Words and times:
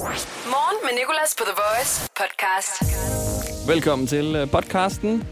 Morgen 0.00 0.78
med 0.82 0.90
Nicolas 0.98 1.34
på 1.38 1.44
The 1.44 1.54
Voice 1.62 2.10
podcast. 2.16 2.82
Velkommen 3.68 4.06
til 4.06 4.36
øh, 4.36 4.50
podcasten. 4.50 5.24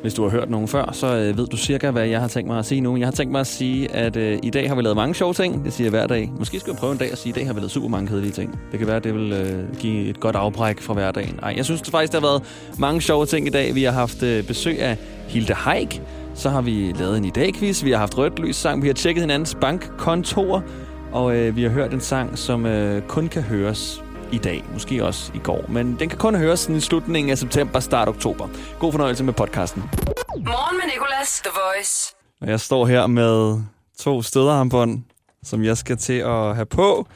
Hvis 0.00 0.14
du 0.14 0.22
har 0.22 0.30
hørt 0.30 0.50
nogen 0.50 0.68
før, 0.68 0.92
så 0.92 1.06
øh, 1.06 1.36
ved 1.36 1.46
du 1.46 1.56
cirka, 1.56 1.90
hvad 1.90 2.06
jeg 2.06 2.20
har 2.20 2.28
tænkt 2.28 2.48
mig 2.48 2.58
at 2.58 2.66
sige 2.66 2.80
nu. 2.80 2.96
Jeg 2.96 3.06
har 3.06 3.12
tænkt 3.12 3.32
mig 3.32 3.40
at 3.40 3.46
sige, 3.46 3.92
at 3.92 4.16
øh, 4.16 4.38
i 4.42 4.50
dag 4.50 4.68
har 4.68 4.74
vi 4.74 4.82
lavet 4.82 4.96
mange 4.96 5.14
sjove 5.14 5.34
ting. 5.34 5.64
Det 5.64 5.72
siger 5.72 5.84
jeg 5.84 5.90
hver 5.90 6.06
dag. 6.06 6.32
Måske 6.38 6.60
skal 6.60 6.72
vi 6.72 6.78
prøve 6.78 6.92
en 6.92 6.98
dag 6.98 7.12
at 7.12 7.18
sige, 7.18 7.30
at 7.30 7.36
i 7.36 7.40
dag 7.40 7.46
har 7.46 7.54
vi 7.54 7.60
lavet 7.60 7.70
super 7.70 7.88
mange 7.88 8.08
kedelige 8.08 8.32
ting. 8.32 8.60
Det 8.70 8.78
kan 8.78 8.88
være, 8.88 8.96
at 8.96 9.04
det 9.04 9.14
vil 9.14 9.32
øh, 9.32 9.76
give 9.76 10.08
et 10.08 10.20
godt 10.20 10.36
afbræk 10.36 10.80
fra 10.80 10.94
hverdagen. 10.94 11.38
Nej, 11.40 11.54
jeg 11.56 11.64
synes 11.64 11.82
det 11.82 11.90
faktisk, 11.90 12.12
der 12.12 12.20
har 12.20 12.26
været 12.26 12.42
mange 12.78 13.00
sjove 13.00 13.26
ting 13.26 13.46
i 13.46 13.50
dag. 13.50 13.74
Vi 13.74 13.84
har 13.84 13.92
haft 13.92 14.22
øh, 14.22 14.46
besøg 14.46 14.80
af 14.82 14.96
Hilde 15.28 15.56
Heik. 15.64 16.02
Så 16.34 16.50
har 16.50 16.60
vi 16.60 16.92
lavet 16.98 17.18
en 17.18 17.24
idé-quiz. 17.24 17.84
Vi 17.84 17.90
har 17.90 17.98
haft 17.98 18.18
rødt 18.18 18.38
lys 18.38 18.56
sang. 18.56 18.82
Vi 18.82 18.86
har 18.86 18.94
tjekket 18.94 19.22
hinandens 19.22 19.56
bankkontor. 19.60 20.64
Og 21.12 21.36
øh, 21.36 21.56
vi 21.56 21.62
har 21.62 21.70
hørt 21.70 21.94
en 21.94 22.00
sang, 22.00 22.38
som 22.38 22.66
øh, 22.66 23.02
kun 23.08 23.28
kan 23.28 23.42
høres 23.42 24.02
i 24.32 24.38
dag. 24.38 24.64
Måske 24.72 25.04
også 25.04 25.32
i 25.34 25.38
går. 25.38 25.64
Men 25.68 25.96
den 25.98 26.08
kan 26.08 26.18
kun 26.18 26.34
høres 26.34 26.60
sådan 26.60 26.76
i 26.76 26.80
slutningen 26.80 27.30
af 27.30 27.38
september, 27.38 27.80
start 27.80 28.08
oktober. 28.08 28.48
God 28.78 28.92
fornøjelse 28.92 29.24
med 29.24 29.32
podcasten. 29.32 29.82
Morgen 30.28 30.76
med 30.76 30.92
Nicolas, 30.92 31.40
The 31.40 31.50
Voice. 31.54 32.14
Og 32.40 32.48
jeg 32.48 32.60
står 32.60 32.86
her 32.86 33.06
med 33.06 33.62
to 33.98 34.22
støderarmbånd, 34.22 35.02
som 35.42 35.64
jeg 35.64 35.76
skal 35.76 35.96
til 35.96 36.18
at 36.18 36.54
have 36.54 36.66
på. 36.66 37.06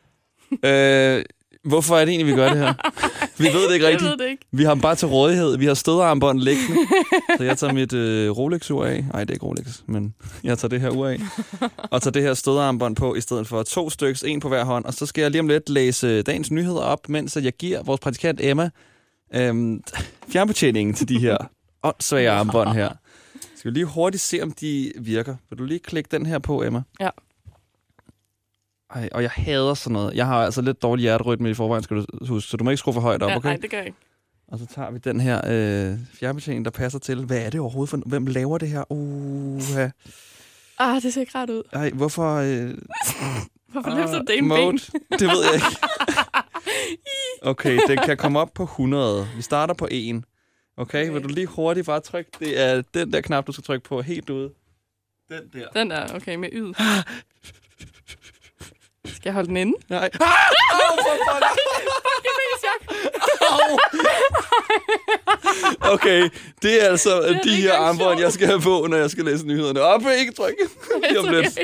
øh, 0.68 1.24
hvorfor 1.64 1.96
er 1.96 2.04
det 2.04 2.08
egentlig, 2.08 2.26
vi 2.26 2.40
gør 2.40 2.48
det 2.48 2.58
her? 2.58 2.74
Vi 3.38 3.44
ved 3.44 3.68
det 3.68 3.74
ikke 3.74 3.86
rigtigt. 3.88 4.02
Jeg 4.02 4.10
ved 4.10 4.18
det 4.26 4.30
ikke. 4.30 4.44
Vi 4.52 4.64
har 4.64 4.74
dem 4.74 4.80
bare 4.80 4.94
til 4.94 5.08
rådighed. 5.08 5.56
Vi 5.58 5.66
har 5.66 5.74
støderarmbånd 5.74 6.40
liggende. 6.40 6.74
Så 7.36 7.44
jeg 7.44 7.58
tager 7.58 7.72
mit 7.72 7.92
øh, 7.92 8.30
Rolex-ur 8.30 8.84
af. 8.84 9.04
Nej, 9.12 9.20
det 9.24 9.30
er 9.30 9.34
ikke 9.34 9.46
Rolex, 9.46 9.66
men 9.86 10.14
jeg 10.44 10.58
tager 10.58 10.68
det 10.68 10.80
her 10.80 10.90
ur 10.90 11.06
af. 11.08 11.20
Og 11.90 12.02
tager 12.02 12.12
det 12.12 12.22
her 12.22 12.34
støderarmbånd 12.34 12.96
på, 12.96 13.14
i 13.14 13.20
stedet 13.20 13.48
for 13.48 13.62
to 13.62 13.90
stykker, 13.90 14.22
en 14.26 14.40
på 14.40 14.48
hver 14.48 14.64
hånd. 14.64 14.84
Og 14.84 14.94
så 14.94 15.06
skal 15.06 15.22
jeg 15.22 15.30
lige 15.30 15.40
om 15.40 15.48
lidt 15.48 15.68
læse 15.68 16.22
dagens 16.22 16.50
nyheder 16.50 16.80
op, 16.80 17.08
mens 17.08 17.36
jeg 17.42 17.52
giver 17.52 17.82
vores 17.82 18.00
praktikant 18.00 18.40
Emma 18.42 18.70
øhm, 19.34 19.82
fjernbetjeningen 20.32 20.94
til 20.94 21.08
de 21.08 21.18
her 21.18 21.36
åndssvage 21.82 22.30
armbånd 22.30 22.68
her. 22.68 22.88
Skal 23.56 23.70
vi 23.70 23.76
lige 23.76 23.84
hurtigt 23.86 24.22
se, 24.22 24.42
om 24.42 24.52
de 24.52 24.92
virker. 25.00 25.36
Vil 25.50 25.58
du 25.58 25.64
lige 25.64 25.78
klikke 25.80 26.08
den 26.12 26.26
her 26.26 26.38
på, 26.38 26.62
Emma? 26.62 26.82
Ja. 27.00 27.08
Ej, 28.94 29.08
og 29.12 29.22
jeg 29.22 29.30
hader 29.30 29.74
sådan 29.74 29.92
noget. 29.92 30.14
Jeg 30.14 30.26
har 30.26 30.44
altså 30.44 30.62
lidt 30.62 30.82
dårlig 30.82 31.02
hjerterytme 31.02 31.50
i 31.50 31.54
forvejen, 31.54 31.82
skal 31.82 31.96
du 31.96 32.04
huske, 32.28 32.50
så 32.50 32.56
du 32.56 32.64
må 32.64 32.70
ikke 32.70 32.78
skrue 32.78 32.94
for 32.94 33.00
højt 33.00 33.22
op, 33.22 33.36
okay? 33.36 33.48
Nej, 33.48 33.56
det 33.56 33.70
gør 33.70 33.78
jeg 33.78 33.86
ikke. 33.86 33.98
Og 34.48 34.58
så 34.58 34.66
tager 34.66 34.90
vi 34.90 34.98
den 34.98 35.20
her 35.20 35.40
øh, 35.46 35.98
fjernbetjening, 36.14 36.64
der 36.64 36.70
passer 36.70 36.98
til. 36.98 37.24
Hvad 37.24 37.38
er 37.38 37.50
det 37.50 37.60
overhovedet 37.60 37.90
for... 37.90 38.02
Hvem 38.06 38.26
laver 38.26 38.58
det 38.58 38.68
her? 38.68 38.92
Uh, 38.92 39.60
Ah, 40.78 41.02
det 41.02 41.14
ser 41.14 41.20
ikke 41.20 41.38
ret 41.38 41.50
ud. 41.50 41.62
Ej, 41.72 41.90
hvorfor... 41.90 42.34
Øh, 42.36 42.74
Hvorfor 43.72 43.90
ah, 43.90 43.96
løfter 43.98 44.22
det 44.22 44.44
mode? 44.44 44.60
ben? 44.60 44.78
Det 45.18 45.28
ved 45.28 45.44
jeg 45.44 45.54
ikke. 45.54 45.66
Okay, 47.42 47.78
den 47.88 47.98
kan 47.98 48.16
komme 48.16 48.38
op 48.38 48.50
på 48.54 48.62
100. 48.62 49.28
Vi 49.36 49.42
starter 49.42 49.74
på 49.74 49.88
1. 49.90 50.14
Okay, 50.14 50.22
okay. 50.76 51.12
vil 51.12 51.22
du 51.22 51.28
lige 51.28 51.46
hurtigt 51.46 51.86
bare 51.86 52.00
trykke? 52.00 52.30
Det 52.40 52.60
er 52.60 52.82
den 52.94 53.12
der 53.12 53.20
knap, 53.20 53.46
du 53.46 53.52
skal 53.52 53.64
trykke 53.64 53.88
på 53.88 54.02
helt 54.02 54.30
ude. 54.30 54.50
Den 55.28 55.42
der. 55.52 55.68
Den 55.68 55.90
der, 55.90 56.14
okay, 56.14 56.34
med 56.34 56.48
yd. 56.52 56.72
Skal 59.06 59.20
jeg 59.24 59.32
holde 59.32 59.48
den 59.48 59.56
inde? 59.56 59.72
Nej. 59.88 60.10
Ah! 60.20 60.28
Au, 60.72 60.96
for! 60.96 61.14
Au. 63.50 63.78
Okay, 65.92 66.28
det 66.62 66.84
er 66.84 66.88
altså 66.88 67.20
er 67.20 67.40
de 67.42 67.56
her 67.56 67.74
armbånd, 67.74 68.20
jeg 68.20 68.32
skal 68.32 68.46
have 68.46 68.60
på, 68.60 68.86
når 68.90 68.96
jeg 68.96 69.10
skal 69.10 69.24
læse 69.24 69.46
nyhederne. 69.46 69.80
Op, 69.80 70.02
ikke 70.18 70.32
tryk. 70.32 70.54
Lige 71.08 71.20
om 71.20 71.28
lidt. 71.28 71.58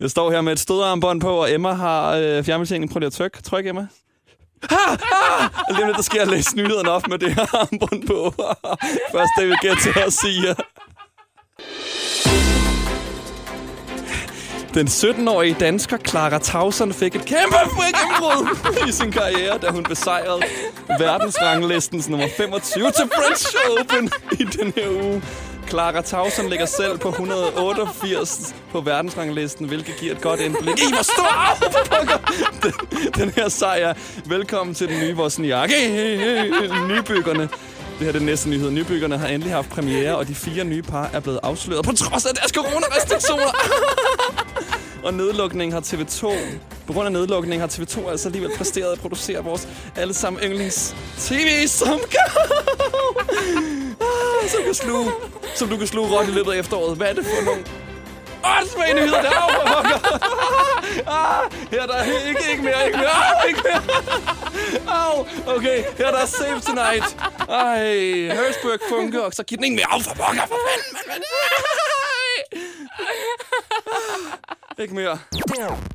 Jeg 0.00 0.10
står 0.10 0.30
her 0.30 0.40
med 0.40 0.52
et 0.52 0.60
stødarmbånd 0.60 1.20
på, 1.20 1.30
og 1.30 1.52
Emma 1.52 1.72
har 1.72 2.12
øh, 2.16 2.44
fjernbetjeningen. 2.44 2.92
Prøv 2.92 2.98
lige 2.98 3.06
at 3.06 3.12
trykke. 3.12 3.42
Tryk, 3.42 3.66
Emma. 3.66 3.86
Ah, 4.70 4.92
ah! 4.92 5.50
Og 5.68 5.74
lige 5.74 5.86
lidt, 5.86 5.96
der 5.96 6.02
skal 6.02 6.18
jeg 6.18 6.26
læse 6.26 6.56
nyhederne 6.56 6.90
op 6.90 7.08
med 7.08 7.18
det 7.18 7.34
her 7.34 7.56
armbånd 7.56 8.06
på. 8.06 8.34
Først 9.12 9.30
David 9.38 9.56
Guetta 9.62 10.04
og 10.04 10.12
Sia. 10.12 10.54
Den 14.74 14.86
17-årige 14.88 15.56
dansker 15.60 15.96
Clara 16.06 16.38
Tauson 16.38 16.92
fik 16.92 17.14
et 17.14 17.24
kæmpe 17.24 17.56
gennembrud 17.56 18.88
i 18.88 18.92
sin 18.92 19.12
karriere, 19.12 19.58
da 19.58 19.70
hun 19.70 19.82
besejrede 19.82 20.42
verdensranglistens 20.98 22.08
nummer 22.08 22.28
25 22.36 22.90
til 22.90 23.04
French 23.14 23.46
Open 23.80 24.10
i 24.32 24.44
den 24.44 24.72
her 24.76 24.88
uge. 25.02 25.22
Clara 25.68 26.02
Tauson 26.02 26.48
ligger 26.48 26.66
selv 26.66 26.98
på 26.98 27.08
188 27.08 28.54
på 28.72 28.80
verdensranglisten, 28.80 29.66
hvilket 29.66 29.94
giver 30.00 30.14
et 30.14 30.20
godt 30.20 30.40
indblik 30.40 30.78
i, 30.78 30.92
hvor 30.92 31.02
stor 31.02 31.66
den, 32.62 32.72
den 33.14 33.32
her 33.36 33.48
sejr. 33.48 33.94
Velkommen 34.24 34.74
til 34.74 34.88
den 34.88 35.00
nye 35.00 35.14
Wozniak. 35.14 35.70
Ah, 35.72 36.88
nybyggerne. 36.88 37.42
Det 37.98 38.06
her 38.06 38.08
er 38.08 38.12
den 38.12 38.26
næste 38.26 38.48
nyhed. 38.48 38.70
Nybyggerne 38.70 39.18
har 39.18 39.28
endelig 39.28 39.54
haft 39.54 39.68
premiere, 39.70 40.16
og 40.16 40.28
de 40.28 40.34
fire 40.34 40.64
nye 40.64 40.82
par 40.82 41.10
er 41.12 41.20
blevet 41.20 41.40
afsløret 41.42 41.84
på 41.84 41.92
trods 41.92 42.26
af 42.26 42.34
deres 42.34 42.50
coronarestriktioner. 42.50 43.52
Og 45.04 45.14
nedlukningen 45.14 45.72
har 45.72 45.80
TV2... 45.80 46.36
På 46.86 46.92
grund 46.92 47.06
af 47.06 47.12
nedlukningen 47.12 47.60
har 47.60 47.68
TV2 47.68 48.10
altså 48.10 48.28
alligevel 48.28 48.56
præsteret 48.56 48.92
at 48.92 49.00
producere 49.00 49.44
vores 49.44 49.68
allesammen 49.96 50.42
yndlings 50.42 50.94
tv 51.18 51.66
som 51.66 52.00
kan... 52.10 52.20
Ah, 54.00 54.50
som 54.50 54.62
kan 54.64 54.74
sluge... 54.74 55.10
Som 55.54 55.68
du 55.68 55.76
kan 55.76 55.86
sluge 55.86 56.08
råt 56.08 56.28
i 56.28 56.30
løbet 56.30 56.52
af 56.52 56.58
efteråret. 56.58 56.96
Hvad 56.96 57.08
er 57.08 57.12
det 57.12 57.24
for 57.24 57.44
nogle... 57.44 57.64
Åndssvage 58.44 58.94
nyheder 58.94 59.22
der 59.22 59.30
ah, 61.06 61.52
her 61.70 61.82
er 61.82 61.86
der 61.86 62.02
ikke, 62.28 62.50
ikke 62.50 62.62
mere, 62.62 62.86
ikke 62.86 62.98
mere, 62.98 63.08
ah, 63.08 63.48
ikke 63.48 63.60
mere. 63.64 63.82
Au, 64.88 65.26
okay, 65.46 65.84
her 65.98 66.06
er 66.06 66.26
safe 66.26 66.44
Save 66.44 66.60
Tonight. 66.60 67.16
Ej, 67.48 67.84
Hersberg 68.36 68.80
funker, 68.88 69.20
og 69.20 69.32
så 69.32 69.42
giv 69.42 69.56
den 69.56 69.64
ikke 69.64 69.76
mere. 69.76 69.86
Au, 69.92 70.00
for 70.00 70.14
pokker, 70.14 70.46
for 70.46 70.58
fanden, 70.68 70.92
mand, 70.92 71.08
mand. 71.08 71.87
Ikke 74.78 74.94
mere. 74.94 75.10
Det 75.10 75.40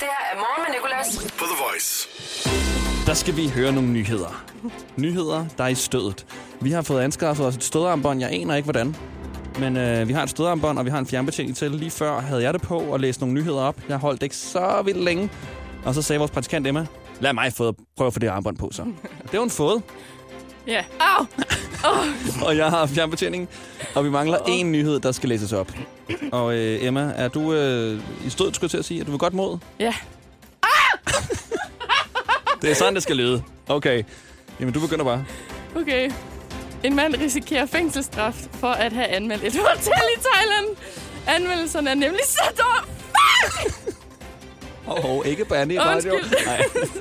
her 0.01 0.09
er 0.33 0.35
Morgen 0.37 0.63
med 0.67 0.75
Nicolas. 0.75 1.33
på 1.37 1.45
The 1.45 1.63
Voice. 1.69 2.09
Der 3.05 3.13
skal 3.13 3.35
vi 3.37 3.49
høre 3.49 3.71
nogle 3.71 3.89
nyheder. 3.89 4.43
Nyheder, 4.97 5.45
der 5.57 5.63
er 5.63 5.67
i 5.67 5.75
stødet. 5.75 6.25
Vi 6.61 6.71
har 6.71 6.81
fået 6.81 7.01
anskaffet 7.01 7.45
os 7.45 7.55
et 7.55 7.63
stødarmbånd. 7.63 8.19
Jeg 8.19 8.29
aner 8.31 8.55
ikke, 8.55 8.65
hvordan. 8.65 8.95
Men 9.59 9.77
øh, 9.77 10.07
vi 10.07 10.13
har 10.13 10.23
et 10.23 10.29
stødarmbånd, 10.29 10.79
og 10.79 10.85
vi 10.85 10.89
har 10.89 10.99
en 10.99 11.07
fjernbetjening 11.07 11.57
til. 11.57 11.71
Lige 11.71 11.91
før 11.91 12.19
havde 12.19 12.43
jeg 12.43 12.53
det 12.53 12.61
på 12.61 12.79
og 12.79 12.99
læste 12.99 13.21
nogle 13.21 13.33
nyheder 13.35 13.61
op. 13.61 13.75
Jeg 13.89 13.97
holdt 13.97 14.21
det 14.21 14.25
ikke 14.25 14.35
så 14.37 14.81
vildt 14.85 15.03
længe. 15.03 15.29
Og 15.85 15.93
så 15.95 16.01
sagde 16.01 16.19
vores 16.19 16.31
praktikant 16.31 16.67
Emma, 16.67 16.85
lad 17.19 17.33
mig 17.33 17.53
få, 17.53 17.75
prøve 17.97 18.07
at 18.07 18.13
få 18.13 18.19
det 18.19 18.27
armbånd 18.27 18.57
på 18.57 18.69
så. 18.71 18.83
Det 19.21 19.31
har 19.31 19.39
hun 19.39 19.49
fået, 19.49 19.81
Ja. 20.67 20.83
Au! 20.99 21.25
og 22.47 22.57
jeg 22.57 22.69
har 22.69 22.85
fjernbetjeningen. 22.85 23.47
Og 23.95 24.05
vi 24.05 24.09
mangler 24.09 24.37
én 24.37 24.63
nyhed, 24.63 24.99
der 24.99 25.11
skal 25.11 25.29
læses 25.29 25.53
op. 25.53 25.71
Og 26.31 26.55
øh, 26.55 26.85
Emma, 26.85 27.13
er 27.15 27.27
du 27.27 27.53
øh, 27.53 27.99
i 28.25 28.29
stødet, 28.29 28.55
skulle 28.55 28.69
til 28.69 28.77
at 28.77 28.85
sige? 28.85 28.99
Er 28.99 29.03
du 29.05 29.11
ved 29.11 29.19
godt 29.19 29.33
mod? 29.33 29.57
Ja. 29.79 29.93
Det 32.61 32.71
er 32.71 32.75
sådan, 32.75 32.95
det 32.95 33.03
skal 33.03 33.15
lyde. 33.15 33.43
Okay. 33.67 34.03
Jamen, 34.59 34.73
du 34.73 34.79
begynder 34.79 35.05
bare. 35.05 35.25
Okay. 35.75 36.11
En 36.83 36.95
mand 36.95 37.15
risikerer 37.15 37.65
fængselsstraf 37.65 38.33
for 38.53 38.67
at 38.67 38.93
have 38.93 39.07
anmeldt 39.07 39.43
et 39.43 39.55
hotel 39.55 40.03
i 40.17 40.21
Thailand. 40.21 40.77
Anmeldelserne 41.27 41.89
er 41.89 41.95
nemlig 41.95 42.21
så 42.25 42.41
dårlige. 42.57 42.93
Åh, 44.87 45.05
oh, 45.17 45.27
ikke 45.27 45.45
bande 45.45 45.75
i 45.75 45.79
radio. 45.79 46.13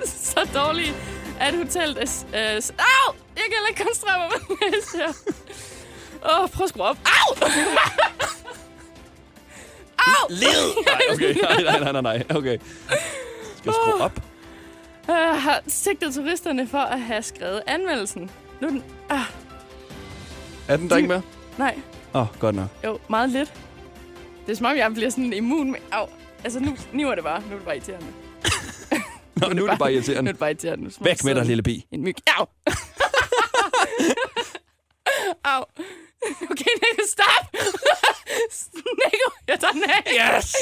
Så 0.04 0.48
dårlige, 0.54 0.94
at 1.40 1.54
hotellet 1.56 2.24
er... 2.32 2.56
Øh, 2.56 2.62
au! 2.78 3.14
Jeg 3.42 3.48
kan 3.48 3.56
heller 3.56 3.68
ikke 3.68 3.84
koncentrere 3.84 4.18
mig 4.18 4.28
det 4.72 4.84
her. 5.00 5.08
Åh, 6.38 6.42
oh, 6.42 6.48
prøv 6.50 6.64
at 6.64 6.68
skrue 6.68 6.84
op. 6.84 6.98
Au! 7.04 7.48
Au! 9.98 10.26
Led! 10.30 10.74
Nej, 10.86 11.00
okay. 11.12 11.34
Nej, 11.42 11.80
nej, 11.80 11.92
nej, 11.92 12.00
nej. 12.02 12.24
Okay. 12.36 12.58
Skal 13.56 13.64
jeg 13.64 13.74
skrue 13.74 14.00
op? 14.02 14.20
Jeg 15.08 15.42
har 15.42 15.60
sigtet 15.68 16.14
turisterne 16.14 16.68
for 16.68 16.78
at 16.78 17.00
have 17.00 17.22
skrevet 17.22 17.62
anmeldelsen. 17.66 18.30
Nu 18.60 18.66
er 18.66 18.70
den... 18.70 18.84
Ah, 19.10 19.20
Er 20.68 20.76
den 20.76 20.90
der 20.90 20.96
ikke 20.96 21.08
mere? 21.08 21.22
nej. 21.58 21.78
Åh, 22.14 22.20
oh, 22.20 22.26
godt 22.38 22.54
nok. 22.56 22.66
Jo, 22.84 22.98
meget 23.08 23.30
lidt. 23.30 23.52
Det 24.46 24.52
er 24.52 24.56
som 24.56 24.66
om, 24.66 24.76
jeg 24.76 24.92
bliver 24.94 25.10
sådan 25.10 25.32
immun 25.32 25.70
med... 25.70 25.80
Au. 25.92 26.06
Altså, 26.44 26.60
nu, 26.60 26.76
nu 26.92 27.10
er 27.10 27.14
det 27.14 27.24
bare, 27.24 27.40
nu 27.40 27.52
er 27.52 27.56
det 27.56 27.64
bare 27.64 27.76
irriterende. 27.76 28.06
Nå, 29.36 29.48
nu 29.52 29.66
er 29.66 29.70
det 29.70 29.78
bare 29.78 29.90
Nu 29.90 29.94
er 29.94 29.98
irriterende. 29.98 30.32
det 30.32 30.38
bare 30.38 30.50
irriterende. 30.50 30.86
Er 30.86 31.04
Væk 31.04 31.24
med 31.24 31.34
dig, 31.34 31.44
lille 31.46 31.62
bi. 31.62 31.86
En 31.92 32.02
myg. 32.02 32.14
Au! 32.38 32.46
Au. 35.44 35.64
Okay, 36.50 36.74
Nico, 36.82 37.02
stop! 37.08 37.44
Nico, 39.02 39.30
jeg 39.48 39.60
tager 39.60 39.72
den 39.72 39.82
af. 39.82 40.02
Yes! 40.06 40.54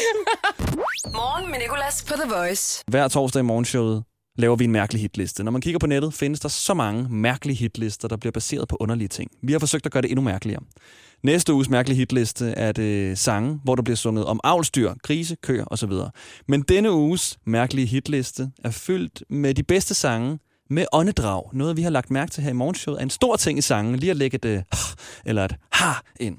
Morgen 1.12 1.50
med 1.50 1.59
Nicolas 1.59 2.05
på 2.09 2.15
The 2.15 2.35
Voice. 2.35 2.85
Hver 2.87 3.09
torsdag 3.09 3.41
i 3.41 3.43
morgenshowet, 3.43 4.05
laver 4.38 4.56
vi 4.56 4.65
en 4.65 4.73
mærkelig 4.73 5.00
hitliste. 5.03 5.44
Når 5.44 5.53
man 5.53 5.61
kigger 5.61 5.79
på 5.79 5.87
nettet, 5.87 6.15
findes 6.15 6.41
der 6.41 6.49
så 6.49 6.75
mange 6.75 7.06
mærkelige 7.11 7.56
hitlister, 7.56 8.09
der 8.09 8.17
bliver 8.17 8.31
baseret 8.32 8.69
på 8.69 8.77
underlige 8.81 9.09
ting. 9.09 9.31
Vi 9.43 9.53
har 9.53 9.59
forsøgt 9.59 9.87
at 9.87 9.93
gøre 9.93 10.03
det 10.03 10.11
endnu 10.11 10.23
mærkeligere. 10.25 10.62
Næste 11.23 11.55
uges 11.55 11.69
mærkelige 11.69 11.97
hitliste 11.97 12.47
er 12.50 12.73
det 12.73 13.19
sange, 13.19 13.61
hvor 13.65 13.75
der 13.75 13.83
bliver 13.83 13.97
sunget 13.97 14.25
om 14.25 14.41
avlstyr, 14.44 14.94
grise, 15.03 15.37
køer 15.43 15.65
osv. 15.67 15.93
Men 16.49 16.62
denne 16.62 16.93
uges 16.93 17.38
mærkelige 17.47 17.87
hitliste 17.87 18.50
er 18.65 18.71
fyldt 18.71 19.23
med 19.31 19.55
de 19.55 19.62
bedste 19.62 19.94
sange 19.94 20.38
med 20.71 20.87
åndedrag. 20.93 21.43
Noget, 21.53 21.77
vi 21.77 21.83
har 21.83 21.91
lagt 21.91 22.11
mærke 22.11 22.33
til 22.33 22.43
her 22.43 22.51
i 22.51 22.55
morgenshowet, 22.55 22.99
er 22.99 23.03
en 23.03 23.11
stor 23.11 23.37
ting 23.37 23.59
i 23.59 23.63
sangen. 23.63 23.97
Lige 23.97 24.11
at 24.11 24.17
lægge 24.17 24.35
et 24.35 24.45
øh, 24.45 24.63
eller 25.25 25.45
et 25.45 25.55
ha 25.73 25.93
ind. 26.21 26.37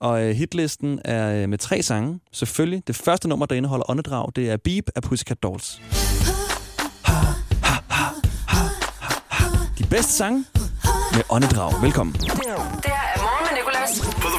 Og 0.00 0.24
øh, 0.24 0.34
hitlisten 0.34 1.00
er 1.04 1.42
øh, 1.42 1.48
med 1.48 1.58
tre 1.58 1.82
sange. 1.82 2.20
Selvfølgelig. 2.32 2.82
Det 2.86 2.96
første 2.96 3.28
nummer, 3.28 3.46
der 3.46 3.56
indeholder 3.56 3.90
åndedrag, 3.90 4.28
det 4.36 4.50
er 4.50 4.56
Beep 4.56 4.90
af 4.96 5.02
Pussycat 5.02 5.42
Dolls. 5.42 5.80
De 9.78 9.84
bedste 9.90 10.12
sange 10.12 10.44
med 11.12 11.22
åndedrag. 11.30 11.82
Velkommen. 11.82 12.14
Det 12.14 12.22
her 12.22 12.32
er 12.32 13.18
morgen 13.18 13.46
med 13.50 13.58
Nicolas. 13.58 14.33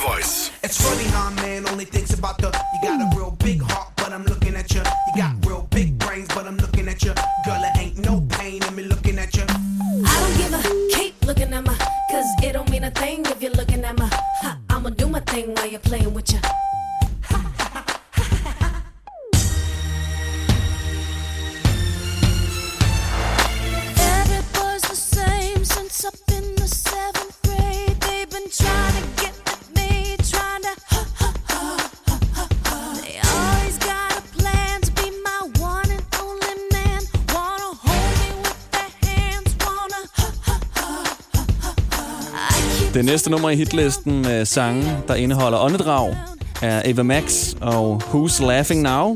Næste 43.25 43.31
nummer 43.31 43.49
i 43.49 43.55
hitlisten 43.55 44.21
med 44.21 44.45
sange, 44.45 44.97
der 45.07 45.15
indeholder 45.15 45.59
åndedrag, 45.59 46.15
er 46.61 46.81
Ava 46.85 47.03
Max 47.03 47.53
og 47.61 48.01
Who's 48.03 48.45
Laughing 48.45 48.81
Now. 48.81 49.15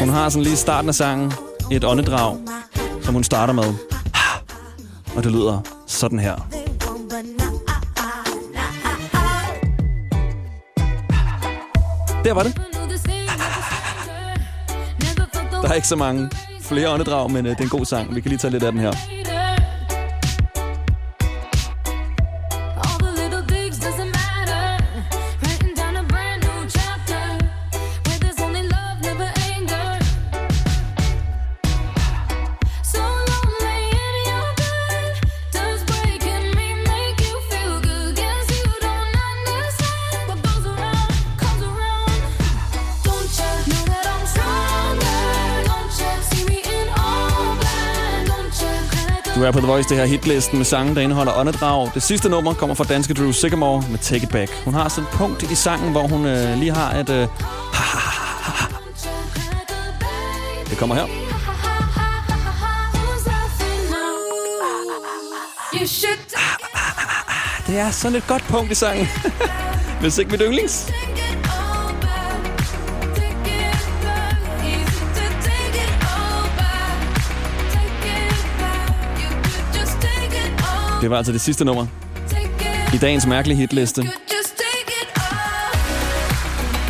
Hun 0.00 0.08
har 0.08 0.28
sådan 0.28 0.42
lige 0.42 0.52
i 0.52 0.56
starten 0.56 0.88
af 0.88 0.94
sangen 0.94 1.32
et 1.72 1.84
åndedrag, 1.84 2.36
som 3.02 3.14
hun 3.14 3.24
starter 3.24 3.52
med. 3.52 3.74
Og 5.16 5.24
det 5.24 5.32
lyder 5.32 5.60
sådan 5.86 6.18
her. 6.18 6.34
Der 12.24 12.32
var 12.32 12.42
det. 12.42 12.60
Der 15.62 15.68
er 15.68 15.74
ikke 15.74 15.88
så 15.88 15.96
mange 15.96 16.30
flere 16.60 16.90
åndedrag, 16.90 17.30
men 17.30 17.46
øh, 17.46 17.50
det 17.50 17.58
er 17.58 17.64
en 17.64 17.70
god 17.70 17.84
sang. 17.84 18.14
Vi 18.14 18.20
kan 18.20 18.28
lige 18.28 18.38
tage 18.38 18.50
lidt 18.50 18.62
af 18.62 18.72
den 18.72 18.80
her. 18.80 19.21
The 49.62 49.70
Voice, 49.70 49.88
det 49.88 49.96
her 49.96 50.04
hitlisten 50.04 50.58
med 50.58 50.64
sange, 50.64 50.94
der 50.94 51.00
indeholder 51.00 51.38
åndedrag. 51.38 51.90
Det 51.94 52.02
sidste 52.02 52.28
nummer 52.28 52.54
kommer 52.54 52.74
fra 52.74 52.84
danske 52.84 53.14
Drew 53.14 53.32
Sycamore 53.32 53.84
med 53.90 53.98
Take 53.98 54.22
It 54.22 54.28
Back. 54.28 54.52
Hun 54.64 54.74
har 54.74 54.88
sådan 54.88 55.04
et 55.04 55.10
punkt 55.10 55.42
i 55.42 55.54
sangen, 55.54 55.92
hvor 55.92 56.06
hun 56.08 56.26
øh, 56.26 56.58
lige 56.58 56.72
har 56.72 56.92
et... 56.94 57.10
Øh, 57.10 57.16
det 60.70 60.78
kommer 60.78 60.94
her. 60.94 61.06
Det 67.66 67.78
er 67.78 67.90
sådan 67.90 68.18
et 68.18 68.26
godt 68.26 68.44
punkt 68.48 68.72
i 68.72 68.74
sangen. 68.74 69.08
Hvis 70.00 70.18
ikke 70.18 70.30
mit 70.30 70.40
yndlings. 70.44 70.86
Det 81.02 81.10
var 81.10 81.16
altså 81.16 81.32
det 81.32 81.40
sidste 81.40 81.64
nummer 81.64 81.86
i 82.94 82.98
dagens 82.98 83.26
mærkelige 83.26 83.56
hitliste. 83.58 84.02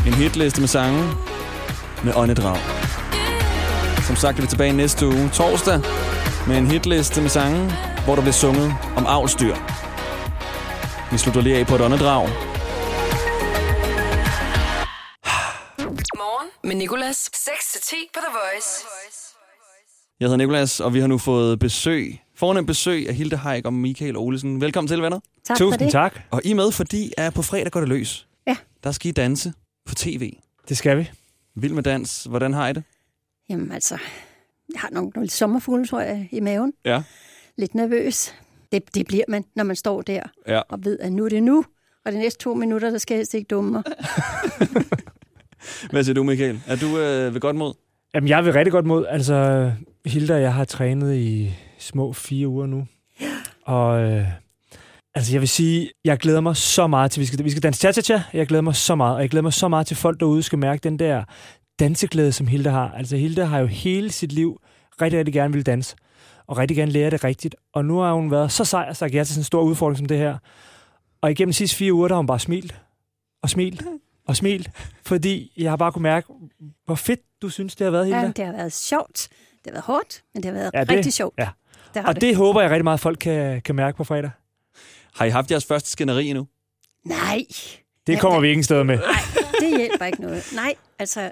En 0.06 0.14
hitliste 0.14 0.61
med 0.61 0.69
sange 0.69 1.03
med 2.05 2.12
åndedrag. 2.17 2.59
Som 4.06 4.17
sagt 4.17 4.38
er 4.38 4.43
vi 4.43 4.49
tilbage 4.49 4.73
næste 4.73 5.06
uge, 5.06 5.31
torsdag, 5.35 5.81
med 6.47 6.59
en 6.59 6.67
hitliste 6.67 7.20
med 7.20 7.31
sange, 7.31 7.73
hvor 8.05 8.14
der 8.14 8.23
bliver 8.23 8.32
sunget 8.32 8.75
om 8.97 9.06
avlstyr. 9.06 9.55
Vi 11.12 11.19
slutter 11.19 11.41
lige 11.41 11.56
af 11.56 11.67
på 11.67 11.75
et 11.75 11.81
åndedrag. 11.81 12.29
Morgen 16.17 16.49
med 16.64 16.76
Nicolas. 16.76 17.31
6-10 17.35 17.94
på 18.14 18.20
The 18.26 18.32
Voice. 18.32 18.87
Jeg 20.20 20.26
hedder 20.26 20.37
Nikolas, 20.37 20.81
og 20.81 20.94
vi 20.94 21.00
har 21.00 21.06
nu 21.06 21.19
fået 21.19 21.59
besøg, 21.59 22.20
fornemt 22.42 22.66
besøg 22.66 23.08
af 23.08 23.14
Hilde 23.14 23.36
Haik 23.36 23.66
og 23.66 23.72
Michael 23.74 24.16
Olesen. 24.16 24.60
Velkommen 24.60 24.88
til, 24.88 25.02
venner. 25.02 25.20
Tak 25.44 25.58
for 25.58 25.64
Tusind 25.64 25.80
det. 25.80 25.92
tak. 25.92 26.20
Og 26.30 26.40
I 26.44 26.50
er 26.50 26.54
med, 26.54 26.72
fordi 26.72 27.12
at 27.16 27.34
på 27.34 27.42
fredag 27.42 27.72
går 27.72 27.80
det 27.80 27.88
løs. 27.88 28.26
Ja. 28.46 28.56
Der 28.84 28.92
skal 28.92 29.08
I 29.08 29.12
danse 29.12 29.52
på 29.86 29.94
tv. 29.94 30.36
Det 30.68 30.76
skal 30.76 30.98
vi. 30.98 31.10
Vild 31.54 31.72
med 31.72 31.82
dans. 31.82 32.24
Hvordan 32.24 32.52
har 32.52 32.68
I 32.68 32.72
det? 32.72 32.82
Jamen 33.48 33.72
altså, 33.72 33.98
jeg 34.72 34.80
har 34.80 34.88
nogle, 34.92 35.10
nogle 35.14 35.30
sommerfugle, 35.30 35.86
tror 35.86 36.00
jeg, 36.00 36.28
i 36.32 36.40
maven. 36.40 36.72
Ja. 36.84 37.02
Lidt 37.58 37.74
nervøs. 37.74 38.34
Det, 38.72 38.94
det 38.94 39.06
bliver 39.06 39.24
man, 39.28 39.44
når 39.54 39.64
man 39.64 39.76
står 39.76 40.02
der 40.02 40.22
Ja. 40.48 40.60
og 40.68 40.84
ved, 40.84 40.98
at 40.98 41.12
nu 41.12 41.24
er 41.24 41.28
det 41.28 41.42
nu. 41.42 41.64
Og 42.04 42.12
de 42.12 42.18
næste 42.18 42.38
to 42.38 42.54
minutter, 42.54 42.90
der 42.90 42.98
skal 42.98 43.14
jeg 43.14 43.18
helst 43.18 43.34
ikke 43.34 43.48
dumme 43.48 43.70
mig. 43.70 43.82
Hvad 45.90 46.04
siger 46.04 46.14
du, 46.14 46.22
Michael? 46.22 46.60
Er 46.66 46.76
du 46.76 46.98
øh, 46.98 47.34
ved 47.34 47.40
godt 47.40 47.56
mod? 47.56 47.74
Jamen, 48.14 48.29
jeg 48.29 48.44
vil 48.44 48.53
rigtig 48.53 48.73
godt 48.73 48.87
mod. 48.87 49.06
Altså, 49.09 49.73
Hilda 50.06 50.35
og 50.35 50.43
jeg 50.43 50.55
har 50.55 50.64
trænet 50.64 51.14
i 51.14 51.54
små 51.78 52.12
fire 52.12 52.49
uger 52.49 52.66
nu. 52.66 52.87
Og 53.62 54.02
øh, 54.02 54.26
altså, 55.14 55.33
jeg 55.33 55.40
vil 55.40 55.49
sige, 55.49 55.90
jeg 56.04 56.19
glæder 56.19 56.40
mig 56.40 56.57
så 56.57 56.87
meget 56.87 57.11
til, 57.11 57.21
vi 57.21 57.26
skal, 57.26 57.45
vi 57.45 57.50
skal 57.50 57.62
danse 57.62 57.81
cha-cha-cha. 57.81 58.21
Jeg 58.33 58.47
glæder 58.47 58.62
mig 58.62 58.76
så 58.76 58.95
meget, 58.95 59.14
og 59.14 59.23
jeg 59.23 59.31
glæder 59.31 59.42
mig 59.42 59.52
så 59.52 59.69
meget 59.69 59.87
til 59.87 59.97
folk 59.97 60.21
derude 60.21 60.42
skal 60.42 60.59
mærke 60.59 60.81
den 60.81 60.99
der 60.99 61.25
danseglæde, 61.78 62.33
som 62.33 62.47
Hilda 62.47 62.71
har. 62.71 62.90
Altså, 62.90 63.16
Hilda 63.16 63.45
har 63.45 63.59
jo 63.59 63.66
hele 63.66 64.11
sit 64.11 64.33
liv 64.33 64.61
rigtig, 65.02 65.19
rigtig 65.19 65.35
gerne 65.35 65.52
vil 65.52 65.66
danse, 65.66 65.97
og 66.47 66.59
rigtig 66.59 66.76
gerne 66.76 66.92
lære 66.92 67.11
det 67.11 67.25
rigtigt. 67.25 67.57
Og 67.75 67.85
nu 67.85 67.99
har 67.99 68.12
hun 68.12 68.31
været 68.31 68.52
så 68.52 68.64
sej 68.64 68.87
og 68.88 68.97
sagt 68.97 69.14
ja 69.14 69.25
til 69.25 69.35
sådan 69.35 69.40
en 69.40 69.45
stor 69.45 69.62
udfordring 69.62 69.99
som 69.99 70.07
det 70.07 70.19
her. 70.19 70.38
Og 71.21 71.31
igennem 71.31 71.50
de 71.50 71.57
sidste 71.57 71.76
fire 71.76 71.92
uger, 71.92 72.09
der 72.09 72.14
har 72.14 72.21
hun 72.21 72.26
bare 72.26 72.38
smilt 72.38 72.81
og 73.42 73.50
smilt 73.50 73.83
og 74.32 74.36
smilt, 74.36 74.70
fordi 75.06 75.52
jeg 75.56 75.70
har 75.70 75.76
bare 75.76 75.92
kunne 75.92 76.02
mærke, 76.02 76.26
hvor 76.84 76.94
fedt 76.94 77.20
du 77.42 77.48
synes, 77.48 77.76
det 77.76 77.84
har 77.84 77.90
været, 77.90 78.06
Hilda. 78.06 78.20
Ja, 78.20 78.26
det 78.36 78.44
har 78.46 78.52
været 78.52 78.72
sjovt. 78.72 79.28
Det 79.30 79.60
har 79.66 79.72
været 79.72 79.84
hårdt, 79.84 80.22
men 80.34 80.42
det 80.42 80.48
har 80.50 80.58
været 80.58 80.70
Ja, 80.74 80.78
ja, 80.78 80.84
det- 80.84 80.96
rigtig 80.96 81.12
sjovt. 81.12 81.34
ja. 81.38 81.48
Det 81.94 82.04
Og 82.06 82.20
det 82.20 82.36
håber 82.36 82.60
jeg 82.60 82.70
rigtig 82.70 82.84
meget, 82.84 82.96
at 82.96 83.00
folk 83.00 83.18
kan, 83.20 83.62
kan 83.62 83.74
mærke 83.74 83.96
på 83.96 84.04
fredag. 84.04 84.30
Har 85.14 85.24
I 85.24 85.30
haft 85.30 85.50
jeres 85.50 85.64
første 85.64 85.90
skænderi 85.90 86.28
endnu? 86.28 86.46
Nej, 87.04 87.42
Det 88.06 88.12
Ja, 88.14 88.20
kommer 88.20 88.38
men- 88.38 88.42
vi 88.42 88.48
ingen 88.50 88.64
steder 88.64 88.82
med. 88.82 88.98
det 89.60 89.76
hjælper 89.78 90.04
ikke 90.06 90.20
noget. 90.22 90.44
Nej, 90.54 90.74
altså, 90.98 91.30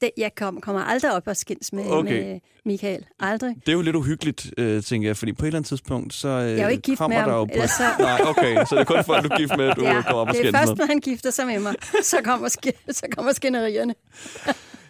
det, 0.00 0.10
jeg 0.16 0.34
kom, 0.34 0.60
kommer 0.60 0.82
aldrig 0.82 1.12
op 1.12 1.22
og 1.26 1.36
skændes 1.36 1.72
med, 1.72 1.84
Okay. 1.90 2.22
med 2.32 2.40
Michael. 2.64 3.04
Aldrig. 3.20 3.54
Det 3.60 3.68
er 3.68 3.72
jo 3.72 3.80
lidt 3.82 3.96
uhyggeligt, 3.96 4.50
øh, 4.58 4.82
tænker 4.82 5.08
jeg, 5.08 5.16
fordi 5.16 5.32
på 5.32 5.44
et 5.44 5.46
eller 5.46 5.58
andet 5.58 5.68
tidspunkt, 5.68 6.14
så 6.14 6.28
øh, 6.28 6.34
Jeg 6.50 6.58
er 6.58 6.62
jo 6.62 6.68
ikke 6.68 6.82
gift 6.82 6.98
kommer 6.98 7.18
med 7.18 7.24
der 7.26 7.30
ham, 7.38 7.48
jo... 7.54 7.60
På... 7.62 7.66
så- 7.66 7.82
Nej, 8.04 8.20
okay, 8.26 8.54
så 8.56 8.74
det 8.74 8.80
er 8.80 8.84
kun 8.84 9.04
folk, 9.04 9.24
du 9.24 9.28
er 9.32 9.36
gift 9.36 9.56
med, 9.56 9.74
du 9.74 9.82
ja, 9.84 10.02
kommer 10.02 10.20
op 10.20 10.28
og 10.28 10.34
det 10.34 10.40
er 10.40 10.42
skændes 10.44 10.58
først, 10.60 10.68
med. 10.70 10.76
når 10.76 10.86
han 10.86 11.00
gifter 11.00 11.30
sig 11.30 11.46
med 11.46 11.60
mig, 11.60 11.74
så 12.02 12.16
kommer, 12.24 12.48
sk- 12.48 12.92
så 12.92 13.06
kommer 13.16 13.32
skænderierne. 13.32 13.94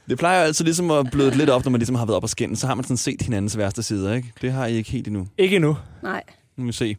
Det 0.09 0.19
plejer 0.19 0.41
jo 0.41 0.45
altid 0.47 0.65
ligesom 0.65 0.91
at 0.91 1.07
bløde 1.13 1.31
lidt 1.37 1.51
op, 1.51 1.65
når 1.65 1.71
man 1.71 1.79
ligesom 1.79 1.95
har 1.97 2.07
været 2.07 2.17
op 2.17 2.23
og 2.23 2.31
skændes. 2.31 2.59
Så 2.59 2.67
har 2.67 2.75
man 2.75 2.85
sådan 2.85 2.97
set 2.97 3.23
hinandens 3.23 3.59
værste 3.59 3.83
sider, 3.83 4.15
ikke? 4.15 4.33
Det 4.43 4.53
har 4.53 4.67
I 4.67 4.75
ikke 4.77 4.91
helt 4.91 5.07
endnu. 5.07 5.27
Ikke 5.39 5.57
endnu. 5.57 5.77
Nej, 6.03 6.23
Nu 6.57 6.65
må 6.65 6.67
vi 6.67 6.73
se, 6.73 6.97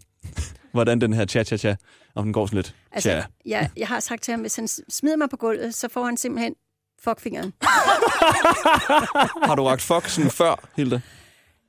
hvordan 0.72 1.02
den 1.02 1.14
her 1.14 1.26
cha-cha-cha, 1.26 1.76
om 2.16 2.24
den 2.24 2.34
går 2.34 2.46
sådan 2.46 2.58
lidt. 2.58 2.76
altså, 2.92 3.10
Tja. 3.10 3.24
jeg, 3.46 3.70
jeg 3.78 3.88
har 3.88 4.00
sagt 4.00 4.24
til 4.24 4.32
ham, 4.32 4.42
hvis 4.42 4.56
han 4.56 4.68
smider 4.68 5.16
mig 5.18 5.30
på 5.30 5.38
gulvet, 5.38 5.76
så 5.76 5.88
får 5.90 6.06
han 6.06 6.18
simpelthen 6.18 6.54
fuckfingeren. 7.04 7.54
Har 9.48 9.56
du 9.56 9.64
ragt 9.64 9.82
fuck 9.82 10.08
sådan 10.08 10.32
før, 10.32 10.70
Hilda? 10.76 11.02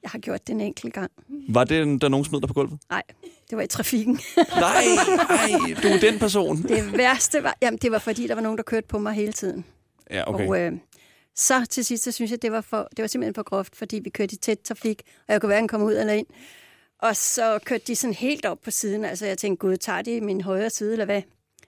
Jeg 0.03 0.11
har 0.11 0.19
gjort 0.19 0.47
det 0.47 0.53
en 0.53 0.61
enkelt 0.61 0.95
gang. 0.95 1.11
Var 1.49 1.65
det, 1.65 2.01
der 2.01 2.09
nogen 2.09 2.25
smed 2.25 2.41
dig 2.41 2.49
på 2.49 2.55
gulvet? 2.55 2.79
Nej, 2.91 3.03
det 3.51 3.57
var 3.57 3.63
i 3.63 3.67
trafikken. 3.67 4.15
Nej, 4.37 4.85
nej, 5.17 5.75
du 5.83 5.89
er 5.89 5.99
den 6.01 6.19
person. 6.19 6.63
Det 6.69 6.99
værste 6.99 7.43
var, 7.43 7.57
jamen 7.63 7.79
det 7.79 7.93
var 7.93 7.99
fordi, 7.99 8.27
der 8.27 8.35
var 8.35 8.43
nogen, 8.43 8.57
der 8.57 8.63
kørte 8.63 8.87
på 8.87 8.99
mig 8.99 9.13
hele 9.13 9.33
tiden. 9.33 9.65
Ja, 10.11 10.23
Okay. 10.27 10.47
Og 10.49 10.61
øh, 10.61 10.73
så 11.37 11.67
til 11.71 11.85
sidst, 11.85 12.05
så 12.05 12.13
synes 12.13 12.31
jeg, 12.31 12.43
det 12.43 12.53
var, 12.53 12.61
for, 12.61 12.89
det 12.97 13.03
var 13.03 13.07
simpelthen 13.07 13.35
for 13.35 13.43
groft, 13.43 13.77
fordi 13.77 13.99
vi 14.05 14.11
kørte 14.11 14.35
i 14.35 14.37
tæt 14.39 14.59
trafik, 14.61 15.03
og 15.29 15.33
jeg 15.33 15.41
kunne 15.41 15.49
hverken 15.49 15.69
komme 15.69 15.87
ud 15.87 15.93
eller 15.97 16.13
ind. 16.13 16.27
Og 16.99 17.17
så 17.17 17.59
kørte 17.65 17.85
de 17.87 17.97
sådan 17.97 18.15
helt 18.15 18.47
op 18.47 18.59
på 18.65 18.71
siden. 18.71 19.05
Altså 19.05 19.27
jeg 19.27 19.39
tænkte, 19.39 19.61
gud, 19.67 19.77
tager 19.77 20.03
de 20.03 20.21
min 20.21 20.41
højre 20.41 20.71
side, 20.71 20.93
eller 20.93 21.05
hvad? 21.05 21.23